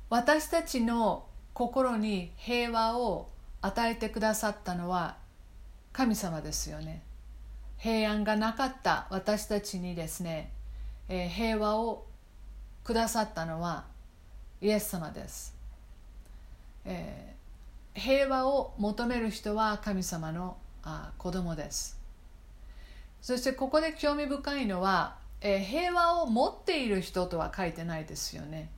[0.10, 1.29] 私たちの
[1.60, 3.28] 心に平和を
[3.60, 5.18] 与えてくださったのは
[5.92, 7.04] 神様ですよね。
[7.76, 10.54] 平安がなかった私たちにですね、
[11.10, 12.06] えー、平和を
[12.86, 13.84] くださったのは
[14.62, 15.54] イエス様です、
[16.86, 22.00] えー、平和を求める人は神様のあ子供です。
[23.22, 28.70] そしてここで興味深いのは、えー、平和を持っている人とは書いてないですよね。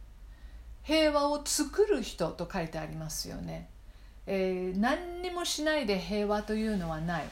[0.83, 3.69] 平和を作る人と書いてありますよね、
[4.25, 7.23] えー、何にもしないで平和というのはない。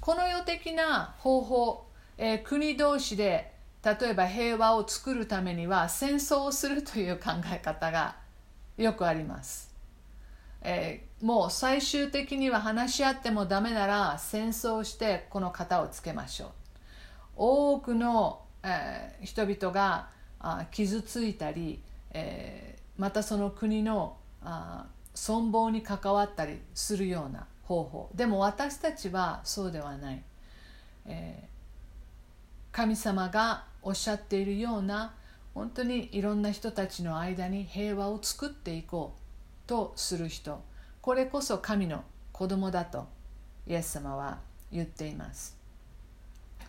[0.00, 3.52] この世的な方法、えー、国同士で
[3.84, 8.16] 例えば平和を作るためには戦争をするという考え方が
[8.76, 9.72] よくあります、
[10.62, 16.48] えー、もう最終的には話し合ってもダメなら戦争してこの型をつけましょう。
[17.40, 20.08] 多くの、えー、人々が
[20.40, 22.67] あ傷ついたり、え
[22.98, 28.10] またその国のあ存亡に関わったりするような方法。
[28.14, 30.22] でも私たちはそうではない、
[31.06, 35.14] えー、神様がおっしゃっているような
[35.54, 40.62] 本当にいろんな人たちの間に平和を作っていこうとする人。
[41.00, 43.06] これこそ神の子供だと
[43.66, 44.38] イエス様は
[44.70, 45.56] 言っています。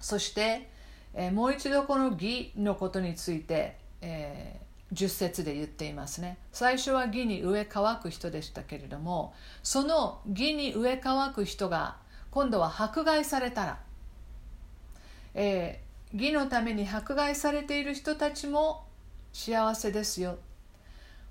[0.02, 0.70] そして、
[1.14, 6.38] えー、もう一度この義のことについて、えー10節で言っていますね。
[6.52, 11.98] 最初は義に植え乾く人でしたけれどもその義に植え乾く人が
[12.32, 13.80] 今度は迫害されたら、
[15.36, 18.86] えー、義のために迫害されている人たちも
[19.32, 20.38] 幸せですよ。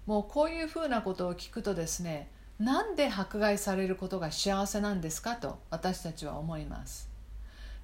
[0.07, 7.09] もうこういうふうなことを聞くとですねなんで迫害されることが幸せなんですかと私たちは思います。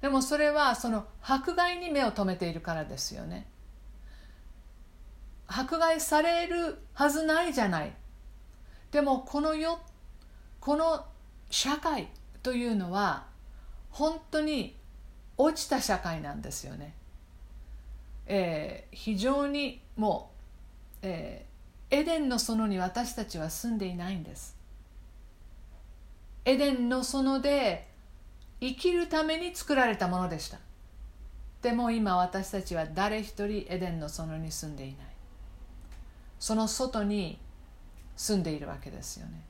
[0.01, 3.47] でもそれはその迫害に目を留めているからですよね。
[5.47, 7.93] 迫害されるはずないじゃない。
[8.91, 9.79] でもこの世
[10.59, 11.05] この
[11.49, 12.07] 社会
[12.41, 13.25] というのは
[13.91, 14.75] 本当に
[15.37, 16.93] 落ちた社会なんですよね、
[18.25, 20.31] えー、非常にも
[20.95, 24.55] う、えー、エデンの園に私たちは住んでいないんです。
[26.45, 27.87] エデンの園で
[28.61, 30.57] 生きるために作られたものでした。
[31.61, 35.14] でも今私たちは誰一人エデンの園に住んでいない。
[36.45, 37.39] その外に
[38.15, 39.41] 住んでいるわけですよね。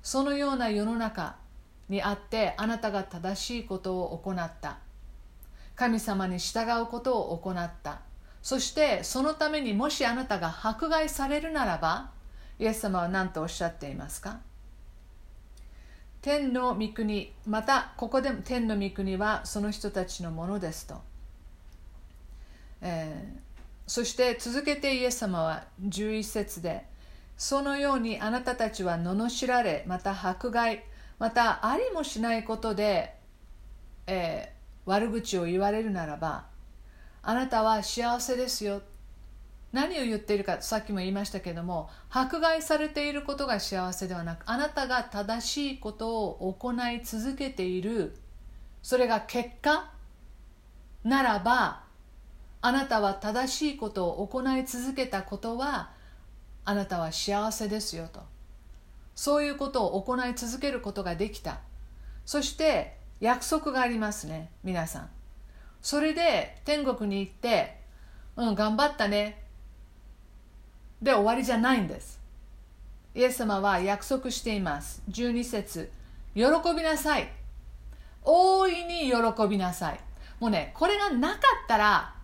[0.00, 1.34] そのような世の中
[1.88, 4.78] にあってあなたが正しいことを行った。
[5.74, 8.02] 神様に従うことを行った。
[8.42, 12.12] そしてそのためにもしあなたが迫害されるならば
[12.60, 14.38] イエス様は何とおっしゃっていますか？
[16.22, 20.94] 天の御国またここでも天の御国はその人たちのものですと、
[22.82, 23.47] えー、
[23.88, 26.84] そして続けてイエス様は11節で
[27.38, 30.84] そのようにあなたたちは罵られまた迫害
[31.18, 33.14] またありもしないことで、
[34.06, 36.44] えー、悪口を言われるならば
[37.22, 38.82] あなたは幸せですよ。
[39.72, 48.16] 何を言っているかさっきも言いましたけども迫害されていることが幸せではなくあなたが正しいことを行い続けている。
[48.82, 49.90] それが結果
[51.04, 51.87] ならば
[52.60, 55.90] あなたは正しいことを行い続けたことは
[56.64, 58.20] あなたは幸せですよと。
[59.14, 61.60] そういうことを行い続けることができた。
[62.24, 65.10] そして約束がありますね皆さん。
[65.80, 67.80] それで天国に行って
[68.36, 69.44] うん頑張ったね。
[71.00, 72.20] で終わりじゃないんです。
[73.14, 75.02] イエス様は約束しています。
[75.10, 75.90] 12節
[76.34, 76.42] 喜
[76.76, 77.30] びなさい。
[78.22, 80.00] 大いに喜びなさい。
[80.40, 82.17] もうねこれがなかったら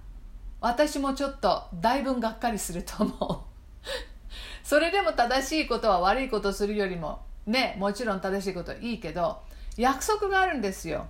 [0.64, 3.46] 私もちょっとだいぶがっかりすると思
[3.84, 3.86] う。
[4.64, 9.42] それでも正しいことは悪いことするよりもねもちろん正しいこといいけど
[9.76, 11.06] 約束があるんですよ。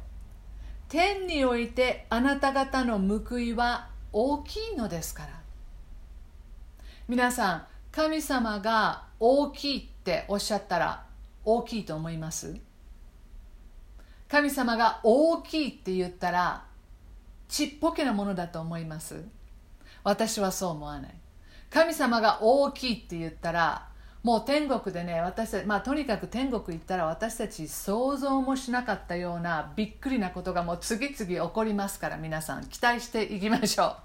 [0.89, 5.29] 天においてあなた方の報いは大きいのですから。
[7.07, 11.07] 皆さん神様が大きいっておっしゃったら
[11.45, 12.61] 大きいと思います？
[14.29, 16.65] 神様が大きいって言ったら
[17.47, 19.25] ちっぽけなものだと思います。
[20.05, 21.15] 私はそう思わない。
[21.71, 23.89] 神様が大きいって言ったら
[24.23, 32.67] もう天国でね私たち、まあ、とにかく天国行ったら私たち想像もしなかったようなびっくりなことがもう次々起こりますから皆さん。
[32.67, 33.97] 期待していきましょう。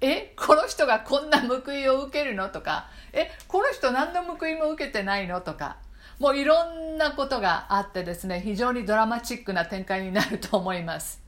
[0.00, 5.76] えこの人がこんな報いを受けるのとかえこの人何の報いも受けてないのとか
[6.18, 11.19] もういろんなことがあってですね非常にドラマチックな展開になると思います。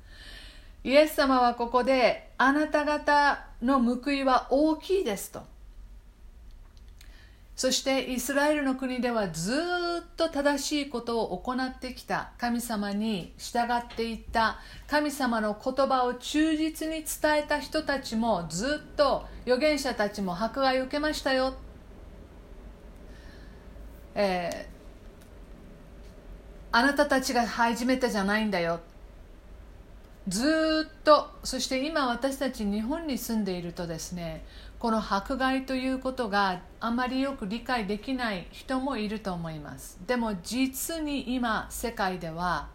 [0.84, 5.42] イエス様はここであなた方の報いは大きいですと。
[7.54, 12.32] そしてイスラエルの国ではずっと正しいことを行ってきた。
[12.38, 14.58] 神様に従っていった。
[14.88, 21.54] 神様の言葉を忠実に伝えた人たちもずっと預言者たちも迫害を受けましたよ、
[24.14, 28.80] えー、あなたたちが初めてじゃないんだよ。
[30.28, 34.44] ずっとそして今私たち日本に住んでいるとですね
[34.78, 39.98] この迫害ということがあまりよく理解できない人もいると思います。
[40.06, 42.68] でも実に今世界では、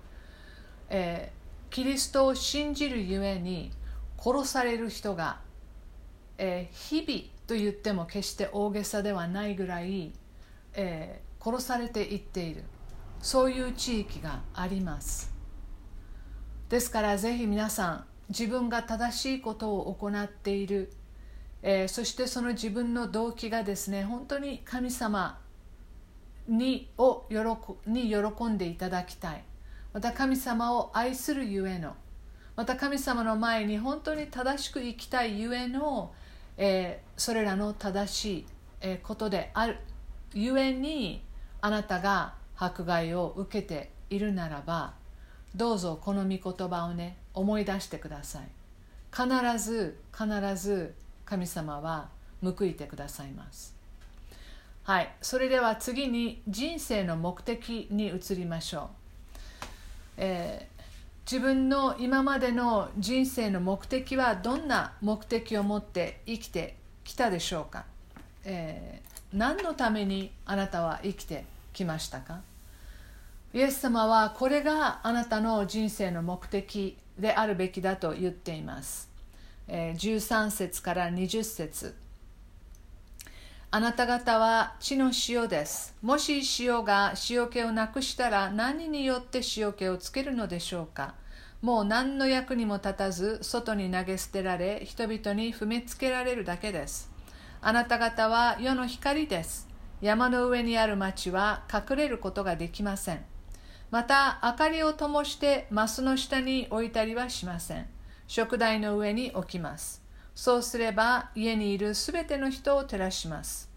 [0.89, 3.71] えー、キリストを信じるゆえに
[4.17, 5.39] 殺される人が、
[6.37, 10.13] えー、日々と言っても決して大げさではないぐらい、
[10.75, 12.63] えー、殺されていっている。
[13.21, 15.36] そういう地域があります。
[16.69, 20.91] ですからぜひ皆さん自分が正しいことを行っている。
[21.63, 25.39] えー、そしてその自分の動機がですね本当に神様
[26.47, 29.43] にを喜に喜んでいただきたい。
[29.93, 31.95] また神様を愛するゆえの。
[32.57, 36.11] また神様の前に本当に正しく生きたいゆえの、
[36.57, 38.45] えー、それらの正しい、
[38.81, 39.77] えー、ことである
[40.33, 41.23] ゆえに
[41.61, 44.95] あなたが迫害を受けているならば
[45.55, 48.47] どうぞこの御言葉をね思い出してください。
[49.11, 49.27] 必
[49.57, 50.93] ず必ず
[51.25, 52.09] 神様は
[52.43, 53.75] 報いてくださいます。
[54.83, 55.09] はい。
[55.21, 58.87] それでは次に人生の目的に移りましょう、
[60.15, 60.83] えー、
[61.29, 67.83] 自分の今までの人生の目的はどんな目的を持って生きてきたでしょうか、
[68.45, 71.43] えー、何のためにあなたは生きて
[71.73, 72.39] きましたか。
[73.53, 79.09] イエス様はこれがあなたの人生の目的であるべきだと言っています
[79.67, 81.95] 13節から20節
[83.69, 85.93] あなた方は地の塩です。
[86.01, 91.15] もし塩が塩気をなくしたら何によって塩気をつけるのでしょうか
[91.61, 97.11] もう何の役にも立たず外に投げ捨てられ人々に踏みつけられるだけです。
[97.59, 99.67] あなた方は世の光です。
[99.99, 103.36] 山の上にある町は隠れることができません。
[103.89, 107.87] また明かりを灯してマスの下に置いたりはしません。
[108.27, 110.01] 食台の上に置きます。
[110.35, 113.69] そうすれば家にいるすべての人を照らします。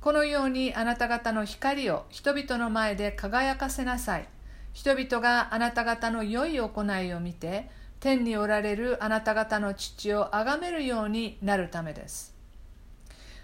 [0.00, 4.28] このようにあなた方の光を人々の前で輝かせなさい。
[4.72, 12.34] 人々があなた方の良い行いを見て、天におられるあなた方の父を崇めるようになるためです。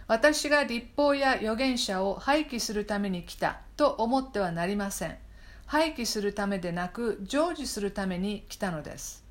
[0.06, 5.18] 私が立法や預言者を廃棄するために来たと思ってはなりません。
[5.66, 9.24] 廃棄するためでなく成就するために来たのです。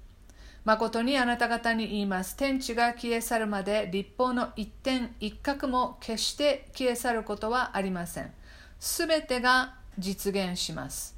[0.65, 2.35] 誠にあなた方に言います。
[2.35, 8.33] 天地が消え去るまで立法の一点一角も決して消え去ることはありません。
[8.79, 11.15] すべてが実現します。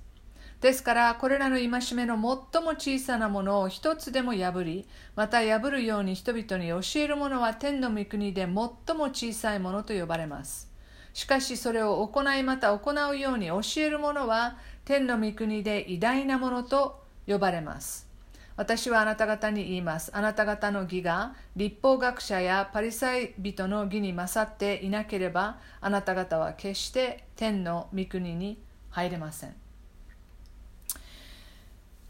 [0.59, 8.71] ですから、これらの戒めの最も小さなものを一つでも破り、また破るように人々に教えるものは天の御国で最も
[9.11, 10.71] 小さいものと呼ばれます。
[11.13, 14.57] しかしそれを行いまた行うように教えるものは
[14.87, 18.07] 天の御国で偉大なものと呼ばれます。
[18.55, 20.15] 私はあなた方に言います。
[20.15, 29.55] あなた方の義が律法学者やパリサイ人の義に勝っていなければ、あなた方は決して天の御国に入れません。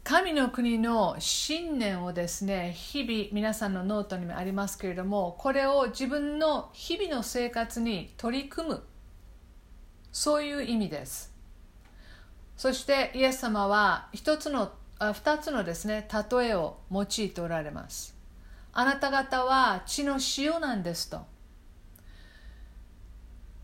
[0.04, 8.82] 神の国の信念をですね日々皆さんのノートにもありますけれどもこれを自分の日々の生活に取り組む
[10.12, 11.27] そういう意味です
[12.58, 18.16] そしてイエス様は一つのあ2つのですね例えを用いておられます。
[18.72, 21.20] あなた方は血の塩なんですと。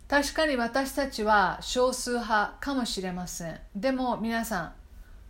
[0.06, 3.60] 確かに私たちは少数派かもしれません。
[3.74, 4.72] でも皆さん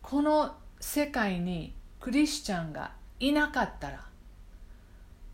[0.03, 4.05] この世界にクリスチャンがいなかったら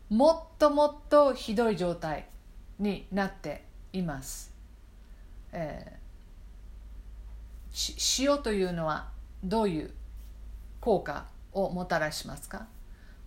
[0.09, 2.29] もっともっとひどい状態
[2.79, 4.53] になっています、
[5.51, 6.00] えー、
[8.19, 9.09] 塩というのは
[9.43, 9.91] どういう
[10.79, 12.67] 効果をもたらしますか？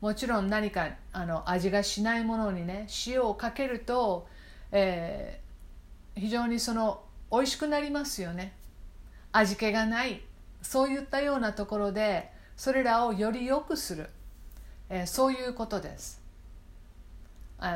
[0.00, 4.26] もちろん何かあの味がしないものにね塩をかけると、
[4.70, 8.52] えー、非常にその美味しくなりますよね。
[9.32, 10.22] 味気がない
[10.62, 14.10] そういったようなところでそれらをより良くする、
[14.90, 16.22] えー、そういうことです。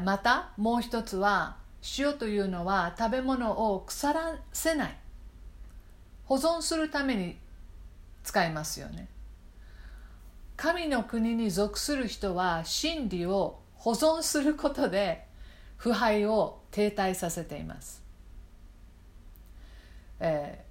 [0.05, 1.57] またもう一つは
[1.99, 4.97] 塩というのは食べ物を腐らせない。
[6.29, 7.39] 保存するために
[8.23, 9.09] 使いますよね。
[10.59, 15.25] 神の国に属する人は真理を保存することで
[15.79, 18.03] 腐敗を停滞させています、
[20.19, 20.65] え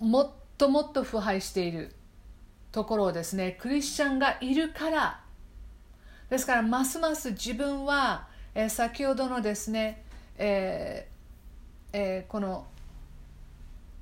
[0.00, 1.94] ー、もっともっと腐敗している
[2.72, 5.20] ところをですねクリスチャンがいるから。
[6.30, 10.02] ですからますます自分は、えー、先ほどのですね、
[10.38, 12.66] えーえー、この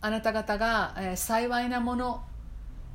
[0.04, 2.22] あなた方が、え、幸いなもの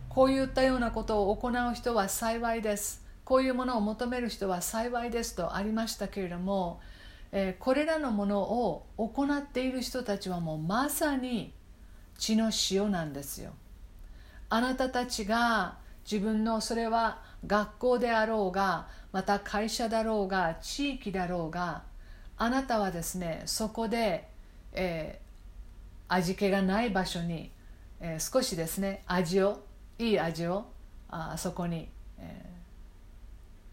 [0.10, 3.04] こういったようなことを行う人は幸いです。
[3.26, 5.36] こういうものを求める人は幸いです。
[5.36, 6.82] とありましたけれども、
[7.32, 11.52] え、これらのものを行っている人たちはもうまさに
[12.20, 13.54] 血の塩なんですよ。
[14.50, 21.82] あなたたちが自分のそれは学校であろうがまた会社だろうが地域だろうが
[22.38, 24.30] あなたはですねそこで、
[24.74, 25.20] え、
[26.10, 27.52] 味気がない場所に、
[28.02, 29.64] えー、少しですね味を
[29.98, 30.66] いい味を
[31.10, 31.88] あそこに、
[32.18, 32.46] え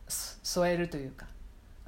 [0.08, 1.26] ー、添えるというか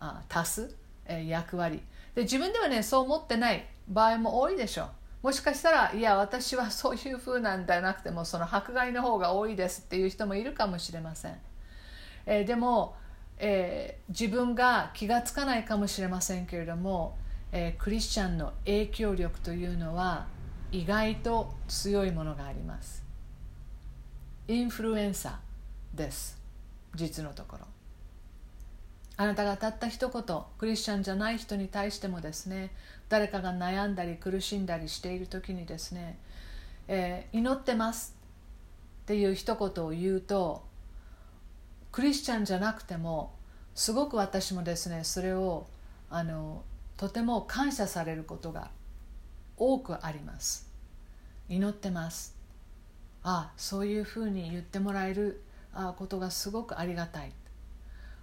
[0.00, 0.76] あ足す、
[1.06, 1.82] えー、役割。
[2.14, 4.88] で自分ではねそう思ってない場合も多いでしょう。
[5.22, 11.36] もしかしたらいや私はそういう風なんじゃなくてもその迫害の方が多いですっていう人もいるかもしれません、
[12.24, 12.94] えー、でも、
[13.38, 17.18] えー、自分が気が付かないかもしれませんけれども、
[17.50, 20.28] えー、クリスチャンの影響力というのは
[20.70, 23.04] 意外と強いものがあります。
[24.48, 26.40] インフルエンサーです。
[26.94, 27.66] 実のところ。
[29.20, 32.70] あなたがたった一言クリスチャンじゃない人に対してもですね
[33.08, 36.16] 誰かが悩んだり苦しんだりしている時にですね、
[36.86, 38.14] えー、祈ってます
[39.02, 40.62] っていう一言を言うと
[41.90, 43.34] クリスチャンじゃなくても
[43.74, 45.66] すごく私もですねそれを
[46.10, 46.62] あの
[46.96, 48.70] とても感謝されることが
[49.58, 50.68] 多くあります。
[51.48, 52.36] 祈ってます。
[53.22, 55.42] あそういうふうに言ってもらえる
[55.96, 57.32] ことがすごくありがたい。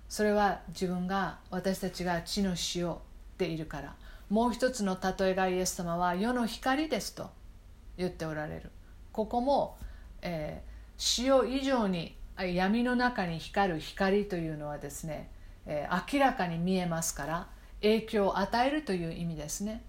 [0.07, 2.95] それは自分が私たちが地の塩
[3.38, 3.95] でいるから。
[4.29, 7.29] もう一つの例えがイエス様は世の光ですと。
[7.97, 8.71] 言っておられる。
[9.11, 9.77] ここも、
[10.21, 15.31] えー、塩以上に闇の中に光る光というのはですね、
[15.65, 17.47] えー、明らかに見えますから
[17.81, 19.83] 影響を与えるという意味ですね。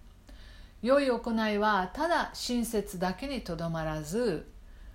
[0.82, 4.46] 良い行いはただ親切だけにとどまらず、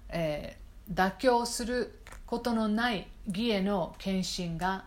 [0.09, 4.85] えー、妥協することのない義への献身が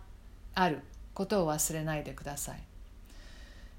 [0.54, 0.80] ある。
[1.14, 2.58] ことを忘れないでください、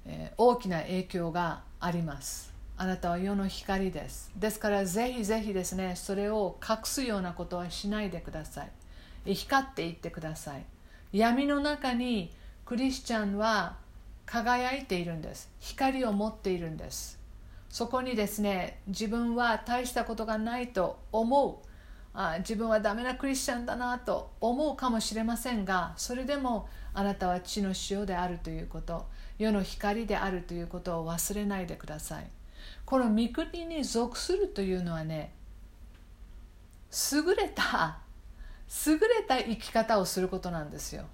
[0.06, 2.50] えー、大きな影響があります。
[2.78, 4.30] あなたは世の光です。
[4.36, 8.64] ですからぜひぜひですねそれを隠すようなことはしないでくださ
[9.26, 9.34] い。
[9.34, 10.64] 光っていってください。
[11.12, 12.32] 闇の中に
[12.64, 13.76] クリスチャンは
[14.26, 15.48] 輝いているんです。
[15.60, 17.18] 光を持っているんです。
[17.68, 21.66] そこにですね自分は大したことがないと思う。
[22.18, 29.06] あ自分はダメなクリスチャンだなと思うかもしれませんがそれでもあなたは地の塩であるということ
[29.38, 32.26] 世の光であるということを忘れないでください。
[32.84, 35.32] この御国に属するというのはね
[37.12, 37.98] 優れた
[38.86, 41.04] 優れた生き方をすることなんですよ。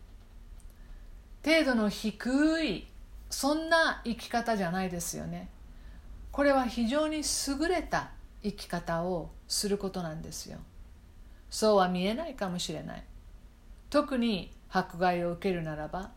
[1.44, 2.86] 程度の低い
[3.32, 5.48] そんな生き方じゃないですよね。
[6.30, 8.10] これは非常に優れた
[8.42, 10.58] 生き方をすることなんですよ。
[11.48, 13.04] そうは見えないかもしれない。
[13.88, 16.10] 特に迫害を受けるならば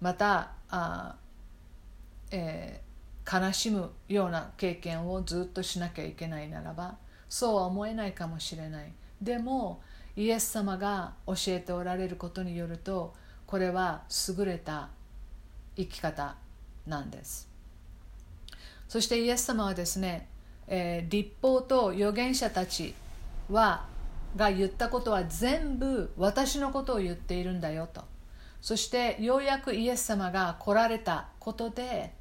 [0.00, 1.14] またあ、
[2.32, 6.96] えー、悲しむような経験をずっとしなきゃいけないならば
[7.28, 8.92] そうは思えないかもしれない。
[9.22, 9.80] でも
[10.16, 13.14] イエス様が教えておられることによると
[13.46, 14.02] これは
[14.36, 14.88] 優れた
[15.76, 16.36] 生き方
[16.86, 17.48] なんです。
[18.88, 20.28] そしてイエス様はですね、
[20.68, 22.94] えー、立法と預言者たち
[23.50, 23.86] は
[24.36, 28.02] が言ったことは全部私のことを言っているんだよと。
[28.60, 32.12] そしてようやくイエス様が来られたことで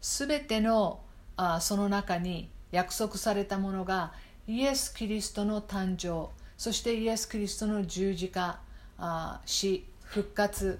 [0.00, 1.00] 全ての
[1.36, 4.12] あその中に約束されたものが
[4.46, 8.60] イエス・キリストの誕生そしてイエス・キリストの十字架
[8.98, 10.78] あ死復活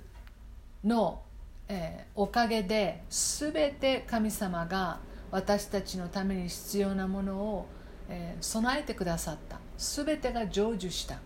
[0.84, 1.22] の、
[1.69, 5.01] えー、おかげで全て神様が
[5.31, 7.66] 私たちのために必要なものを、
[8.09, 9.59] えー、備えてくださった。
[9.77, 11.21] 全てが成就した。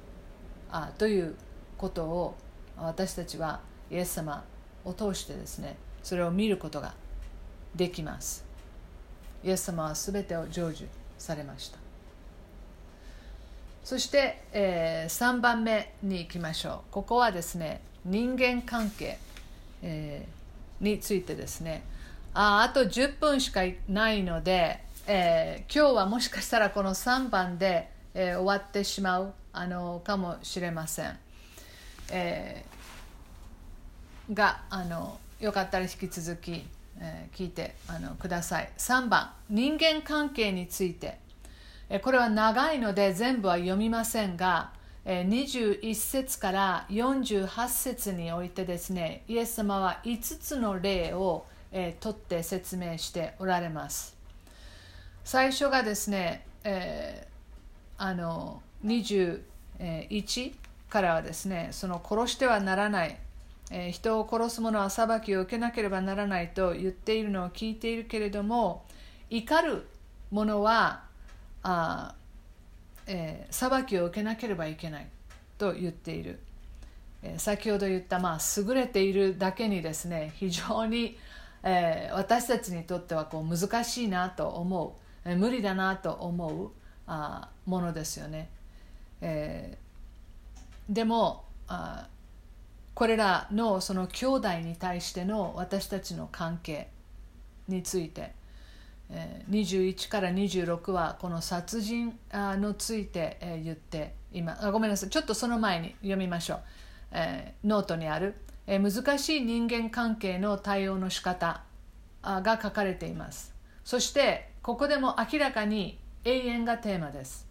[0.71, 1.37] あという
[1.77, 2.35] ことを
[2.77, 4.45] 私たちはイエス様
[4.85, 6.95] を通してですねそれを見ることが
[7.75, 8.45] できます。
[9.45, 10.87] イエス様は全てを成就
[11.19, 11.79] されました。
[13.85, 16.93] そして、えー、3番目に行きましょう。
[16.93, 19.19] ここはですね人間関係、
[19.83, 21.85] えー、についてですね。
[22.35, 31.19] ああと10分しかないので、えー、今日はもしかしたらこの3番で、えー、終わってしまうあのかもしれません、
[32.11, 36.65] えー、があのよかったら引き続き、
[36.99, 38.71] えー、聞いてあのください。
[38.79, 41.21] 3番人間関係について。
[42.01, 44.71] これは長いので全部は読みませんが
[45.05, 51.47] 21節から48節においてですねイエス様は5つの例を、
[52.01, 54.15] 取って説明しておられます。
[55.25, 59.41] 最初がですね、えー、あの21
[60.91, 63.19] からはですねその殺してはならない、
[63.91, 68.85] 人を殺す者は裁きを受けなければならないと言っているのを聞いているけれども
[69.31, 69.87] 怒る
[70.31, 71.05] 者は
[71.63, 72.15] あ、
[73.07, 75.09] えー、裁きを受けなければいけない
[75.59, 76.39] と言っている、
[77.23, 81.17] えー、先ほど言った、まあ、優れているだけにですね非常に
[81.63, 86.71] えー、私たちにとってはこう難しいなと思う、えー、無理だなと思う
[87.07, 88.49] あものですよね。
[89.21, 92.09] えー、でもあ
[92.95, 96.89] これらのその兄弟に対しての私たちの関係
[97.69, 98.35] について、
[99.51, 106.61] 21から26はこの殺人のついて、言って今あごめんなさいちょっとその前に読みましょう、
[107.13, 108.35] えー、ノートにある
[108.67, 111.63] 「え難しい人間関係の対応の仕方
[112.23, 113.55] が書かれています。
[113.85, 117.47] そしてここでも明らかに永遠がテーマです。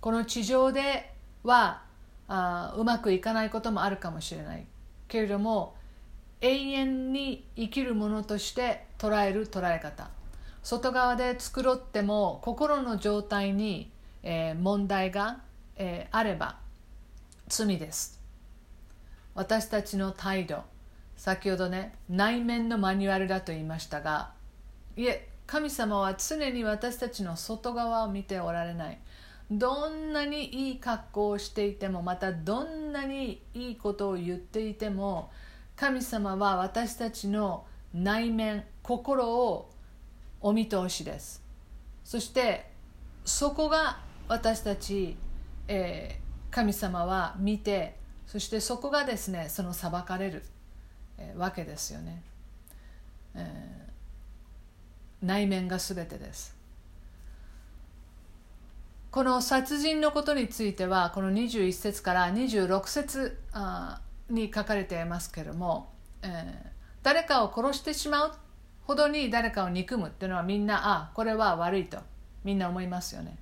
[0.00, 1.82] この地上では
[2.28, 4.64] あうまくいかないこともあるかもしれない。
[5.08, 5.74] けれども
[6.40, 10.08] 永遠に生きるものとして捉える捉え方。
[10.64, 13.92] 外側で繕っても心の状態に、
[14.22, 15.40] えー、問題が、
[15.76, 16.56] えー、あれば
[17.48, 18.18] 罪です。
[19.34, 20.62] 私たちの態度。
[21.16, 24.32] 先ほどね内面のマニュアルだと言いましたが
[24.96, 28.98] いえ神様は常に私たちの外側を見ておられない。
[29.50, 35.30] どんなにいい格好をしていてもまたどんなにいいことを言っていても
[35.76, 39.68] 神様は私たちの内面心を
[40.44, 41.42] お見通しです。
[42.04, 42.66] そして
[43.24, 45.16] そこが私たち、
[45.68, 50.42] えー、神様は見てそしてそこがですねその裁かれる、
[51.16, 52.22] えー、わけですよね、
[53.34, 56.54] えー、内面が全てです。
[59.10, 63.38] この殺人のことについてはこの21節から26節
[64.28, 65.90] に書かれていますけれども、
[66.20, 66.68] えー、
[67.02, 68.43] 誰かを殺してしまう
[68.86, 71.98] ほどに誰かを憎むっていうのはみんなあこれは悪いと
[72.44, 73.38] みんな思いますよね。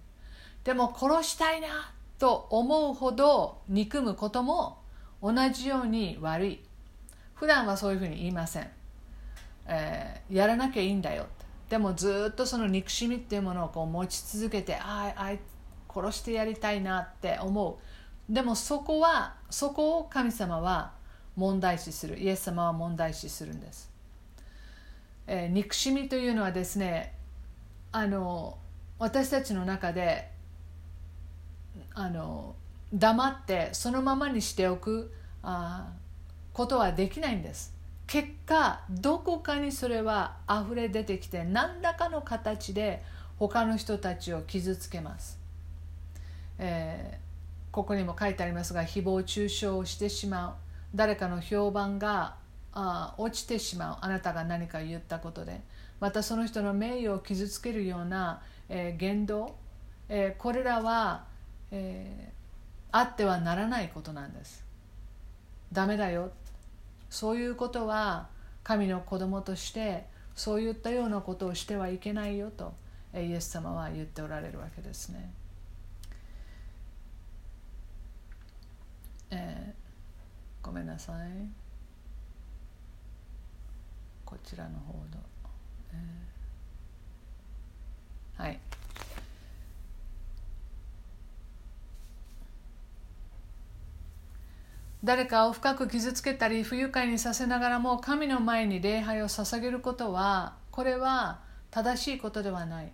[0.65, 4.79] でも殺したいなと思うほど憎むことも
[5.21, 6.61] 同じように悪い。
[7.35, 8.71] 普段はそういうふうに言いません、
[9.67, 11.27] えー、やらなきゃいいんだよ
[11.69, 15.33] でもずっとその憎しみっていうものをこう持ち続けてああ
[15.93, 17.79] 殺してやりたいなって思
[18.31, 18.33] う。
[18.33, 20.93] でもそこはそこを神様は
[21.35, 22.19] 問題視する。
[22.21, 23.91] イエス様は問題視するんです、
[25.35, 27.15] えー、憎しみというのはですね
[27.91, 28.59] あの
[28.99, 30.31] 私たちの中で
[31.95, 32.55] あの
[32.93, 35.11] 黙ってそのままにしておく
[35.43, 35.89] あ
[36.53, 37.75] ことはできないんです。
[38.07, 43.03] 結果どこかにそれは溢れ出てきて何らかの形で
[43.39, 45.39] 他の人たちを傷つけます、
[46.59, 50.55] えー、ここにも書いてありますが誹謗中傷をしてしまう。
[50.95, 52.42] 誰かの評判が
[52.75, 53.99] あ落ちてしまう。
[54.01, 55.61] あなたが何か言ったことで。
[56.01, 59.55] またその人の名誉を傷つけるような、えー、言動、
[60.09, 61.27] えー、これらは、
[61.71, 62.33] えー、
[62.91, 64.65] あってはならないことなんです。
[65.73, 66.33] ダメだよ。
[67.09, 68.29] そういうことは
[68.65, 72.75] 神の子供としてそういったようなことをしてはいけないよと
[73.15, 75.33] イエス様は言っておられるわけですね。
[79.31, 81.62] えー、ごめんなさい。
[84.33, 85.05] こちらの方の、
[85.93, 88.59] えー、はい。
[95.05, 102.93] 誰かを深く傷つけたり不愉快にさせながらも神の前に礼拝を捧げることはこれは正しいことではない、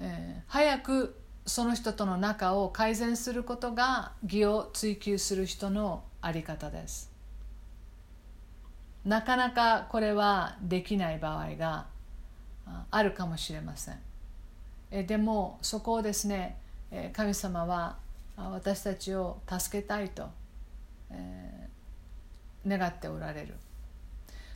[0.00, 7.11] えー、早くその人との仲を改善することが義を追求する人の在り方です。
[9.04, 11.86] なかなかこれはできない場合が
[12.90, 13.98] あるかもしれません。
[14.90, 16.58] えでもそこをですね
[17.12, 17.96] 神様は
[18.36, 20.28] 私たちを助けたいと、
[21.10, 23.54] えー、願っておられる。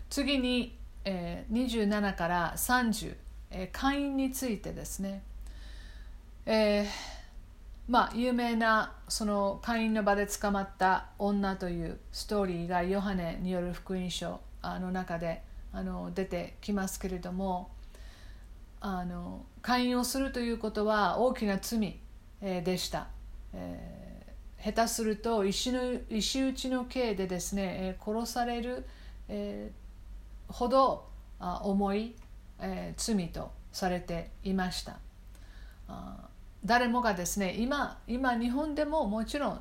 [0.08, 3.16] 次に、えー、27から30、
[3.50, 5.22] えー、会員についてですね、
[6.46, 6.86] えー、
[7.88, 17.70] まあ有名なその会員の場で捕まった女というストーリーがヨハネによる福音書の中であの出てきますけれども
[18.80, 21.98] あの会員をするということは大きな罪、
[22.40, 23.08] でした。
[23.54, 25.80] えー、下手すると石の
[26.10, 28.86] 石打ちの刑でですね、殺される、
[29.28, 31.08] えー、ほど
[31.40, 32.14] 重い、
[32.60, 34.98] えー、罪とされていました。
[35.88, 36.28] あ
[36.66, 39.60] 誰もがですね今今日本でももちろん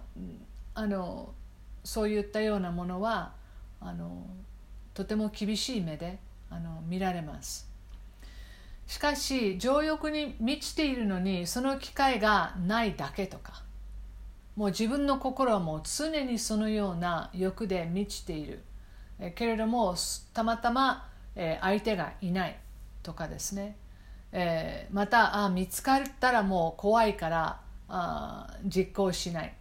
[0.73, 1.33] あの
[1.83, 3.33] そういったようなものは
[3.79, 4.25] あの
[4.95, 6.17] とても厳しい目で
[6.49, 7.69] あの見られます。
[8.87, 13.63] しかし情欲に満ちているのにその機会がないだけとか
[14.55, 18.63] もう自分の心はもう常にそのような欲で満ちている。
[19.19, 19.95] えけれども
[20.33, 22.57] たまたま、え相手がいない
[23.03, 23.77] とかですね、
[24.38, 29.53] えまたあ見つかったらもう怖いからあ実行しない、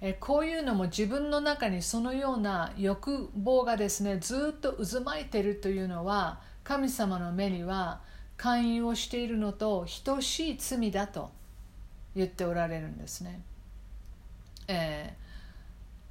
[0.00, 8.00] えこういうのも自分の中にそのような欲望がですねずっと渦巻いてるというのは神様の目には
[8.36, 11.30] 勧誘をしているのと等しい罪だと
[12.14, 13.40] 言っておられるんですね。
[14.68, 15.14] え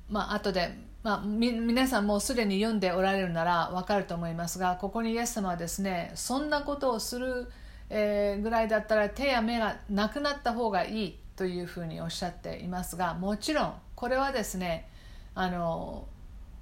[0.09, 7.49] ー、まあ後で、まあ、み皆さんもうすでに読んでおられるなら分かると思いますがここにイエス様はですねそんなことをする、
[7.89, 14.89] えー、ぐらいだったら手や目がなくなった方がいいというふうにおっしゃっていますがもちろんこれはですね
[15.33, 16.07] あの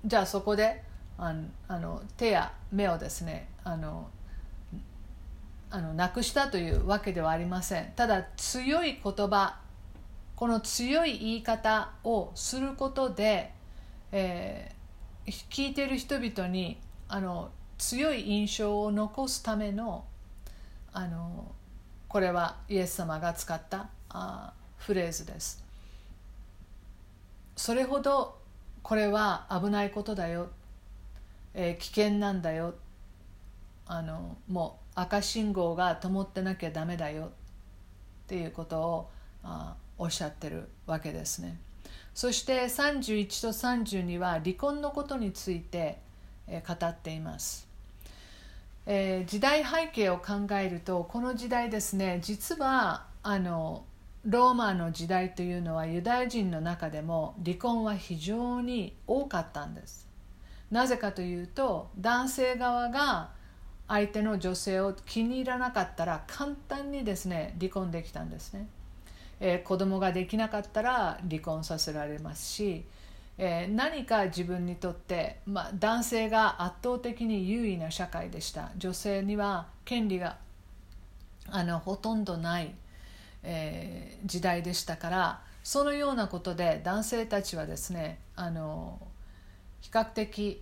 [0.06, 0.84] じゃあそこで
[1.18, 1.34] あ
[1.70, 4.10] の手や目をですねあの
[5.70, 7.94] あのなくしたというわけではありません。
[7.96, 9.58] ただ強い言葉
[10.36, 13.54] この強い言い方をすることで、
[14.12, 20.06] えー、聞いている人々にあの強い印象を残すための
[20.94, 21.52] あの
[22.08, 25.64] これはイエス様が使ったあフレーズです。
[27.56, 28.38] それほど
[28.82, 30.50] これは危ないことだよ、
[31.54, 32.76] えー、危険なんだよ。
[33.86, 37.26] あのもう赤信号が灯ってなきゃダメだよ。
[37.26, 37.30] っ
[38.28, 39.10] ていうことを
[39.44, 41.58] あおっしゃってるわけですね。
[42.14, 46.00] そして31と32は離婚のことについて
[46.48, 47.68] 語っています、
[48.86, 53.86] えー、時代背景を考えるとこの時代ですね実はあの
[54.26, 60.08] ローマの時代というのはユダヤ人の中でも離婚は非常に多かったんです。
[60.72, 63.32] なぜかというと男性側が
[63.88, 68.68] 相手の女性を気に入らなかったら簡単にですね離婚できたんですね。
[69.42, 72.86] えー、子供ができなかったら離婚させられますし、
[73.38, 78.72] えー、何か自分にとって、まあ、男性が圧倒的に優位な社会でした。
[78.78, 80.38] 女性には権利が
[81.50, 82.74] あのほとんどない、
[83.44, 89.00] えー、時代でしたからそのようなことで男性たちはですねあの
[89.82, 90.62] 比較的、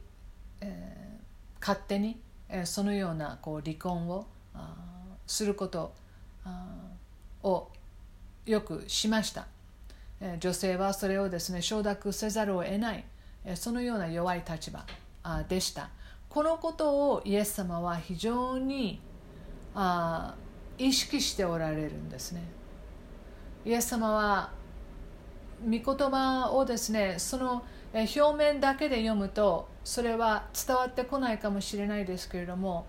[0.61, 2.19] えー、勝手に、
[2.49, 4.25] えー、そのようなこう離婚を
[5.27, 5.93] すること
[7.43, 7.69] を
[8.45, 9.47] よくしました。
[10.39, 13.05] 女性はそれをですね承諾せざるを得ない
[13.55, 14.85] そのような弱い立場
[15.47, 15.89] でした。
[16.29, 19.01] このことをイエス様は非常に
[19.75, 20.35] あ
[20.77, 22.43] 意識しておられるんですね。
[23.65, 24.51] イエス様は
[25.63, 27.63] 御言葉をですねその
[27.93, 32.85] 表面だけで読むとそれは伝わってこないかもしれないですけれども、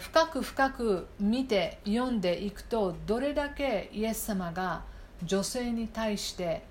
[0.00, 4.84] 深く深く見て読んでいくとどれだけイエス様が
[5.24, 6.62] 女性に対して、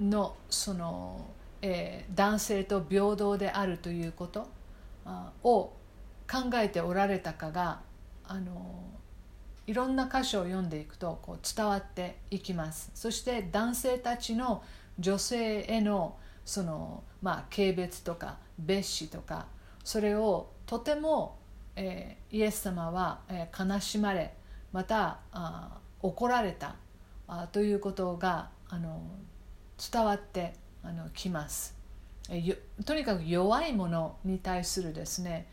[0.00, 1.26] のその、
[1.62, 4.48] え、男性と平等であるということ
[5.42, 5.72] を
[6.30, 7.80] 考えておられたかが
[8.24, 8.84] あの
[9.66, 12.90] いろんな箇所を読んでいくとこう伝わっていきます。
[12.94, 14.62] そして男性たちの
[14.98, 19.46] 女性へのその、まあ、軽蔑とか蔑視とか
[19.84, 21.38] それをとても、
[21.76, 24.34] えー、イエス様は、えー、悲しまれ
[24.72, 26.76] またあ怒られた。
[27.28, 29.02] あということがあの
[29.92, 31.76] 伝わってあのきます、
[32.84, 35.46] とにかく弱いものに対するですね、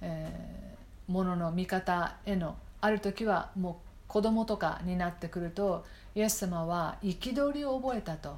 [0.00, 8.36] えー、ものの見方へのある時はもう子供とかになってくるとイエス様は憤りを覚えたと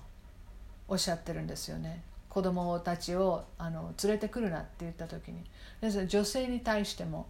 [0.87, 2.03] おっしゃってるんですよね。
[2.29, 5.45] 子供たちをあの連れてくるなって言った時に。
[5.81, 7.29] ですから女性に対しても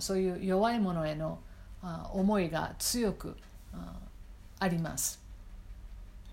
[0.00, 1.38] そういう弱い者への
[2.12, 3.36] 思いが強く
[4.60, 5.20] あります。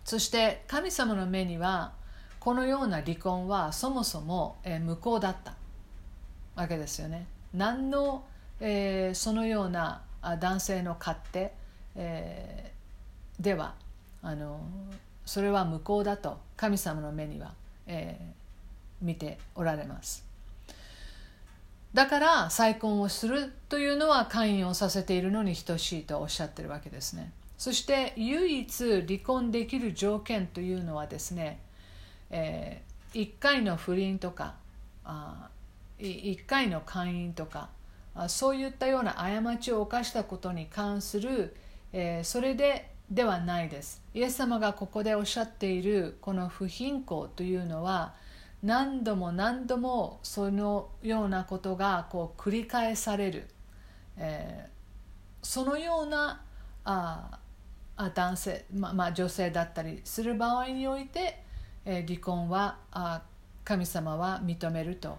[0.03, 1.93] そして神様の目には
[2.39, 5.55] このような離婚はそもそも無効だった
[6.55, 7.25] わけですよね。
[7.53, 8.23] 何の、
[8.59, 10.01] えー、そのような
[10.39, 11.53] 男性の勝手、
[11.95, 13.73] えー、では
[14.21, 14.59] あの
[15.25, 17.53] それは無効だと神様の目には、
[17.87, 20.23] えー、見ておられます。
[21.95, 27.31] だから再婚をするというのは会員をさせているのに等しいとおっしゃってるわけですね。
[27.57, 31.59] そして唯一離婚できる条件というのはですね、
[32.29, 34.55] えー、1回の不倫とか
[35.03, 35.49] あ
[35.99, 37.69] 1回の会員とか
[38.13, 41.55] あそういったような過ちを犯したことに関する、
[41.93, 44.01] えー、それでではないです。
[44.15, 48.15] イエス様がここでおっしゃっているこの不貧困というのは
[48.63, 53.47] 何度も何度もそのようなことがこう繰り返される、
[54.17, 56.41] えー、そのような
[56.83, 57.39] あ
[57.97, 61.41] あ男性、ままあ、女性だったりする場合において、
[61.85, 63.21] えー、離婚はあ
[63.63, 65.17] 神様は認めると。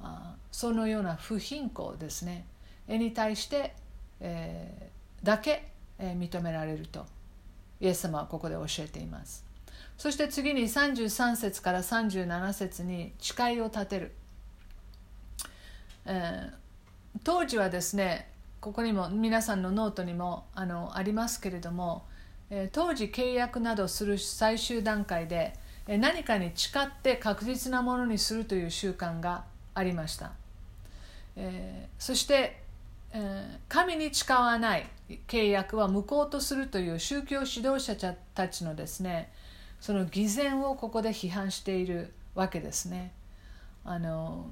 [0.00, 2.46] あそのような不貧困ですね。
[2.88, 3.74] に対して、
[4.20, 7.06] えー、だけ、えー、認められると。
[7.80, 9.44] イエス様はここで教えています。
[9.98, 14.12] そして次に33節から37節に誓いを立てる、
[16.04, 22.04] えー、当時はですねここにも皆さんのノートにもあのありますけれども、
[22.72, 25.54] 当時契約などする最終段階で、
[25.86, 29.44] 何かに誓って確実なものにするという習慣が
[29.74, 30.32] ありました、
[31.36, 32.60] え、そして
[33.68, 34.86] 神に誓わない
[35.28, 37.94] 契約は無効とするという宗教指導者
[38.34, 39.30] たちのですね
[39.80, 43.12] その偽善をここで批判しているわけですね。
[43.84, 44.50] あの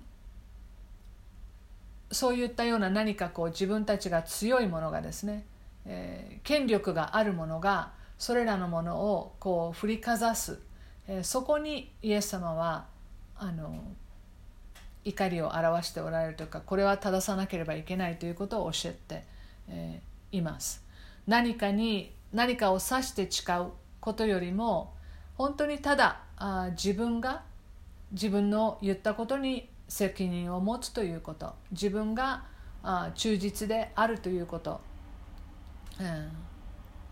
[2.13, 5.45] そういったような何かこう自分たちが強いものがですね、
[5.87, 10.61] えー、権力があるものがそれらのものをこう振りかざす、
[11.09, 12.87] えー、そこにイエス様は
[13.37, 13.83] あの
[15.05, 19.25] 怒りを表しておられるというかこれは正さなければいけないということを教えて、
[19.69, 20.83] えー、います。
[21.27, 23.69] 何かに何かを指して誓う
[24.01, 24.93] ことよりも
[25.37, 27.43] 本当にただあ自分が
[28.13, 32.45] 自分の言ったことに責任を持つということ自分が
[32.83, 34.81] あ忠実であるということ、
[36.01, 36.31] うん、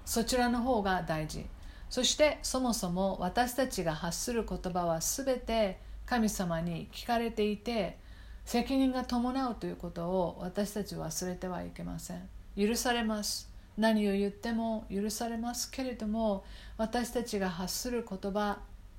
[0.04, 1.46] そちらの方が大事。
[1.88, 7.98] そしてそもそも私たちが発する言葉は全て神様に聞かれていて
[8.46, 12.28] 責任が伴うということを私たち忘れてはいけません。
[12.56, 13.52] 許されます。
[13.76, 16.44] 何を言っても許されますけれども
[16.76, 18.58] 私たちが発する言葉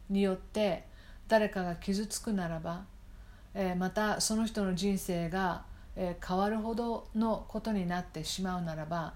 [0.10, 0.86] によって
[1.28, 2.86] 誰かが傷つくならば、
[3.54, 5.66] えー、またその人の人生が、
[5.96, 9.14] えー、変わるほどのことになってしまうならば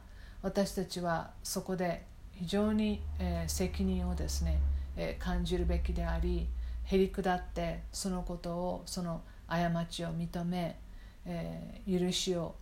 [0.47, 4.59] 私たちはそこで非常に、え、責任をですね、
[4.95, 6.47] え感じるべきであり
[6.85, 10.79] へり下ってそのことをその過ちを認め、
[11.25, 12.55] え許しを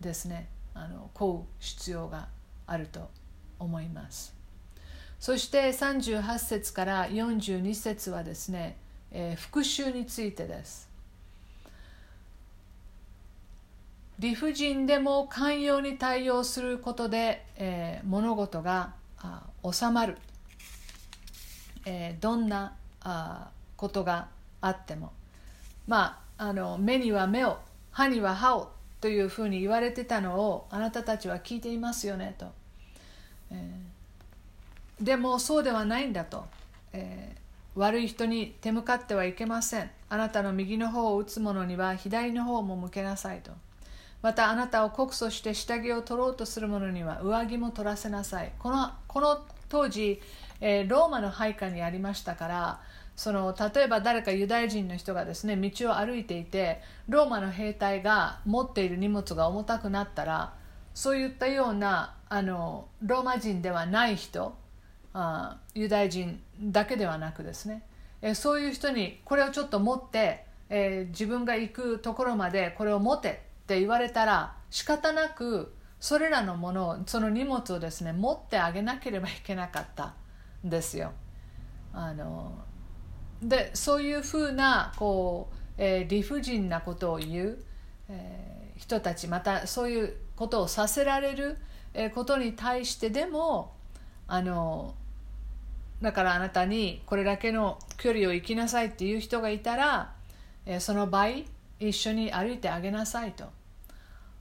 [0.00, 2.26] ですねあの請う必要が
[2.66, 3.08] あると
[3.60, 4.34] 思います。
[5.20, 8.78] そして38節から42節はですね、
[9.12, 10.88] え、復讐についてです。
[14.24, 18.94] 理不尽でも寛容に対応することで、えー、物事が
[19.70, 20.16] 収まる、
[21.84, 24.28] えー、どんなあことが
[24.62, 25.12] あっても。
[25.86, 27.58] まああの目には目を
[27.90, 28.72] 歯には歯を
[29.02, 32.46] というふうに言われてたのをあなたたちは聞いていますよねと、
[33.50, 36.46] えー、でもそうではないんだと、
[36.94, 39.90] えー、悪い人に手向かってはいけません。
[40.08, 43.52] あなたの右の方を打つ者には左の方も向けなさいと。
[44.24, 48.52] またあなたを告訴して下着を取ろうとする者には上着も取らせなさい。
[48.58, 50.18] このこの当時、
[50.62, 52.80] えー、ローマの配下にありましたから
[53.16, 60.54] その例えば誰かユダヤ人の人がですね道を歩いていてローマの兵隊が持っている荷物が重たくなったら
[60.94, 64.56] そういったようなあのローマ人ではない人
[65.12, 67.82] あユダヤ人だけではなくですね、
[68.22, 80.14] えー、そういう人にこれをちょっと持って、えー、自分が行くところまでこれを持てって言われたら仕方なくそれらのものをその荷物をですね持ってあげなければいけなかった
[80.66, 81.12] んですよ。
[81.94, 82.52] あの
[83.42, 87.58] でそういうふうなこう、えー、理不尽なことを言う、
[88.10, 91.56] えー、人たちまたそういうことをさせられる、
[91.94, 93.72] えー、ことに対してでも
[94.26, 94.94] あの
[96.02, 100.12] だからあなたにこれだけの距離を行きなさいっていう人がいたら、
[100.66, 101.46] えー、その倍
[101.80, 103.44] 一緒に歩いてあげなさいと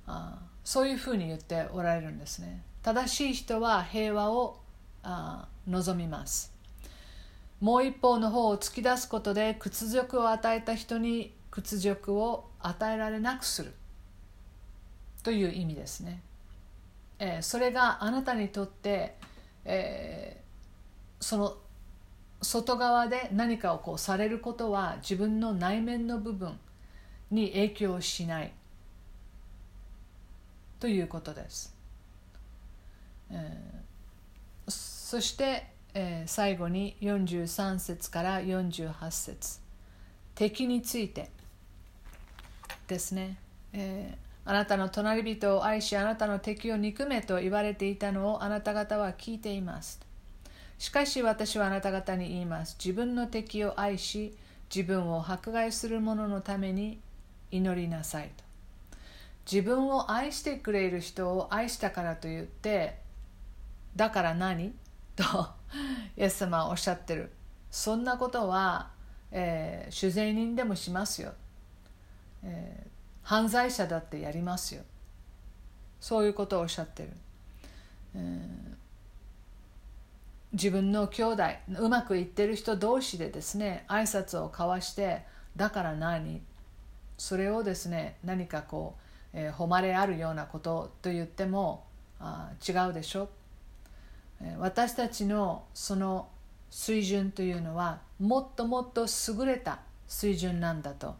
[0.07, 2.63] あそういうふうに言っておられるんですね。
[2.81, 4.59] 正しい人は平和を
[5.03, 6.53] あ望みます。
[7.59, 13.73] もう一方の方を突き出すことで屈辱を与えた人に屈辱を与えられなくする。
[15.23, 16.21] という意味ですね、
[17.19, 19.15] えー、それがあなたにとって、
[19.63, 21.57] えー、その
[22.41, 26.59] 外側で何かをこうされることは自分の内面の部分
[27.31, 28.51] に影響しない。
[30.83, 31.73] ということです、
[33.31, 39.59] えー、そしてえー、最後に43節から48節。
[40.33, 41.29] 敵について
[42.87, 43.37] ですね、
[43.73, 49.99] えー、あなたの隣人を愛しあなたの敵を憎めと言われていたのをあなた方は聞いています。
[50.79, 52.75] しかし私はあなた方に言います。
[52.83, 54.35] 自分の敵を愛し
[54.73, 56.99] 自分を迫害する者のために
[57.51, 58.42] 祈りなさいと。
[59.49, 62.97] 自分を愛してくれる人を愛したからといって
[63.95, 64.73] だから何？
[65.15, 65.23] と
[66.17, 67.31] イエス様はおっしゃってる。
[67.69, 68.89] そんなことは、
[69.31, 71.33] えー、主税人でもしますよ、
[72.43, 72.89] えー、
[73.21, 74.83] 犯罪者だってやりますよ。
[75.99, 77.09] そういうことをおっしゃってる、
[78.15, 78.75] えー、
[80.51, 81.43] 自分の兄弟
[81.79, 85.25] うまくいってる人同士でですね挨拶を交わして
[85.55, 86.41] だから何？
[87.17, 89.02] それをですね何かこう、
[89.33, 91.85] えー、誉れあるようなことと言っても
[92.19, 93.29] あ違うでしょ？
[94.59, 96.27] 私たちのその
[96.69, 101.15] 水準というのはもっともっと優れた水準なんだと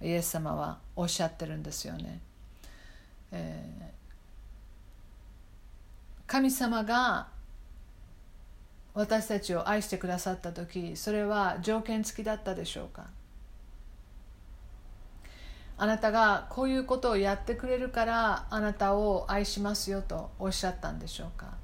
[0.00, 2.20] イエス様はおっしゃってるんですよね。
[3.32, 3.84] えー、
[6.26, 7.28] 神様が
[8.94, 13.06] 私たちを愛してくださった時それは条件付きだったでしょうか？
[15.80, 21.56] あなたがこういうことをやってくれるからあなたを愛しますよとおっしゃったんでしょうか？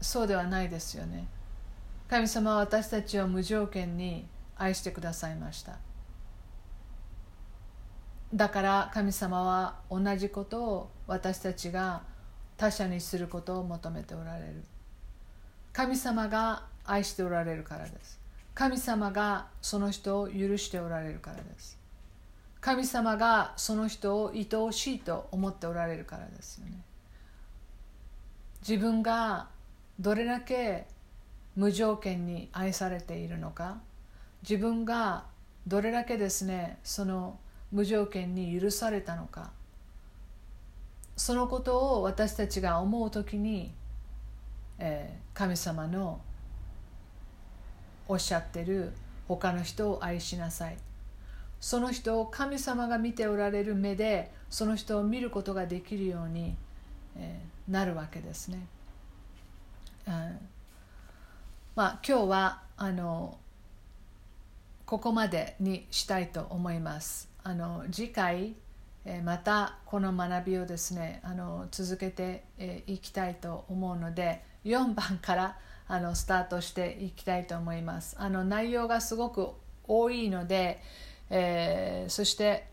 [0.00, 1.28] そうではないですよね。
[2.08, 4.26] 神様は私たちを無条件に
[4.56, 5.78] 愛してくださいました。
[8.34, 12.02] だから神様は同じことを私たちが
[12.56, 14.64] 他者にすることを求めておられる。
[15.72, 18.15] 神様が愛しておられるからです。
[18.56, 21.78] 神様がその人を許しておられるからです。
[22.62, 26.80] 神様がその人を愛おしいと思っておられるからですよね。
[28.66, 29.48] 自分が
[30.00, 30.86] どれだけ
[31.54, 33.76] 無条件に愛されているのか。
[34.40, 35.26] 自分が
[35.66, 37.38] どれだけですねその
[37.72, 39.50] 無条件に許されたのか。
[41.14, 43.74] そのことを私たちが思う時に、
[44.78, 46.22] えー、神様の
[48.08, 48.92] おっしゃってる
[49.28, 50.76] 他の人を愛しなさい
[51.60, 56.54] その人を神様が見ておられる目でその人を見ることができるように、
[57.68, 58.66] なるわけですね。
[60.06, 60.38] うん、
[61.74, 63.38] まあ今日はあの
[64.84, 67.28] ここまでにしたいと思います。
[67.42, 68.54] あの次回
[69.24, 72.44] またこの学びをですねあの続けて
[72.86, 78.16] いきたいと思うので4番からあのスタートしていきたいと思います。
[78.18, 79.50] あの内容がすごく
[79.86, 80.82] 多いので、
[81.30, 82.66] えー、そして、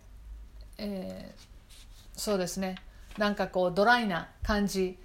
[0.77, 2.75] えー、そうですね
[3.17, 4.97] なんかこうドライな感じ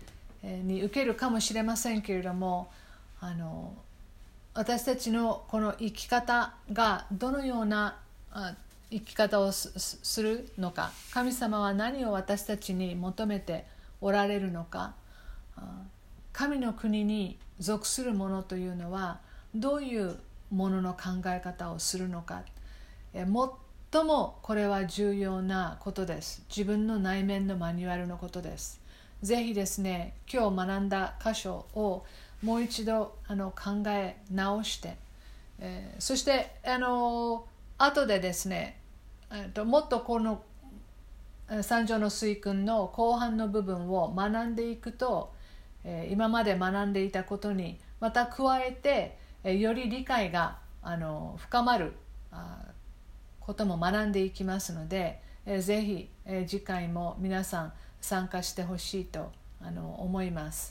[0.43, 2.71] に受けるかもしれませんけれども
[3.21, 3.75] あの
[4.55, 7.97] 私たちのこの生き方がどのような
[8.91, 13.67] 生き方をするのか神様は何を私たちに求めて
[14.01, 14.95] おられるのか
[16.39, 19.19] 神の国に属するものというのは
[19.57, 20.21] どういう
[20.53, 22.45] ものの考え方をするのか。
[23.13, 23.27] 最
[24.05, 26.45] もこれは重要なことです。
[26.49, 28.81] 自分の内面のマニュアルのことです。
[29.21, 32.05] ぜひですね今日学んだ箇所を
[32.45, 34.97] もう一度あの考え直して、
[35.59, 37.47] えー、そしてあの
[37.79, 38.79] 後でですね
[39.55, 40.45] ともっとこの
[41.63, 45.37] 三条の水訓の後半の部分を学んでいくと、
[45.85, 51.93] え、今まで学んでいたことにまた加えて、え、より理解があの深まる
[53.41, 60.67] ことも学んでいきますので、えー、ぜひ、え、次回も皆さん参加してほしいとあの思います。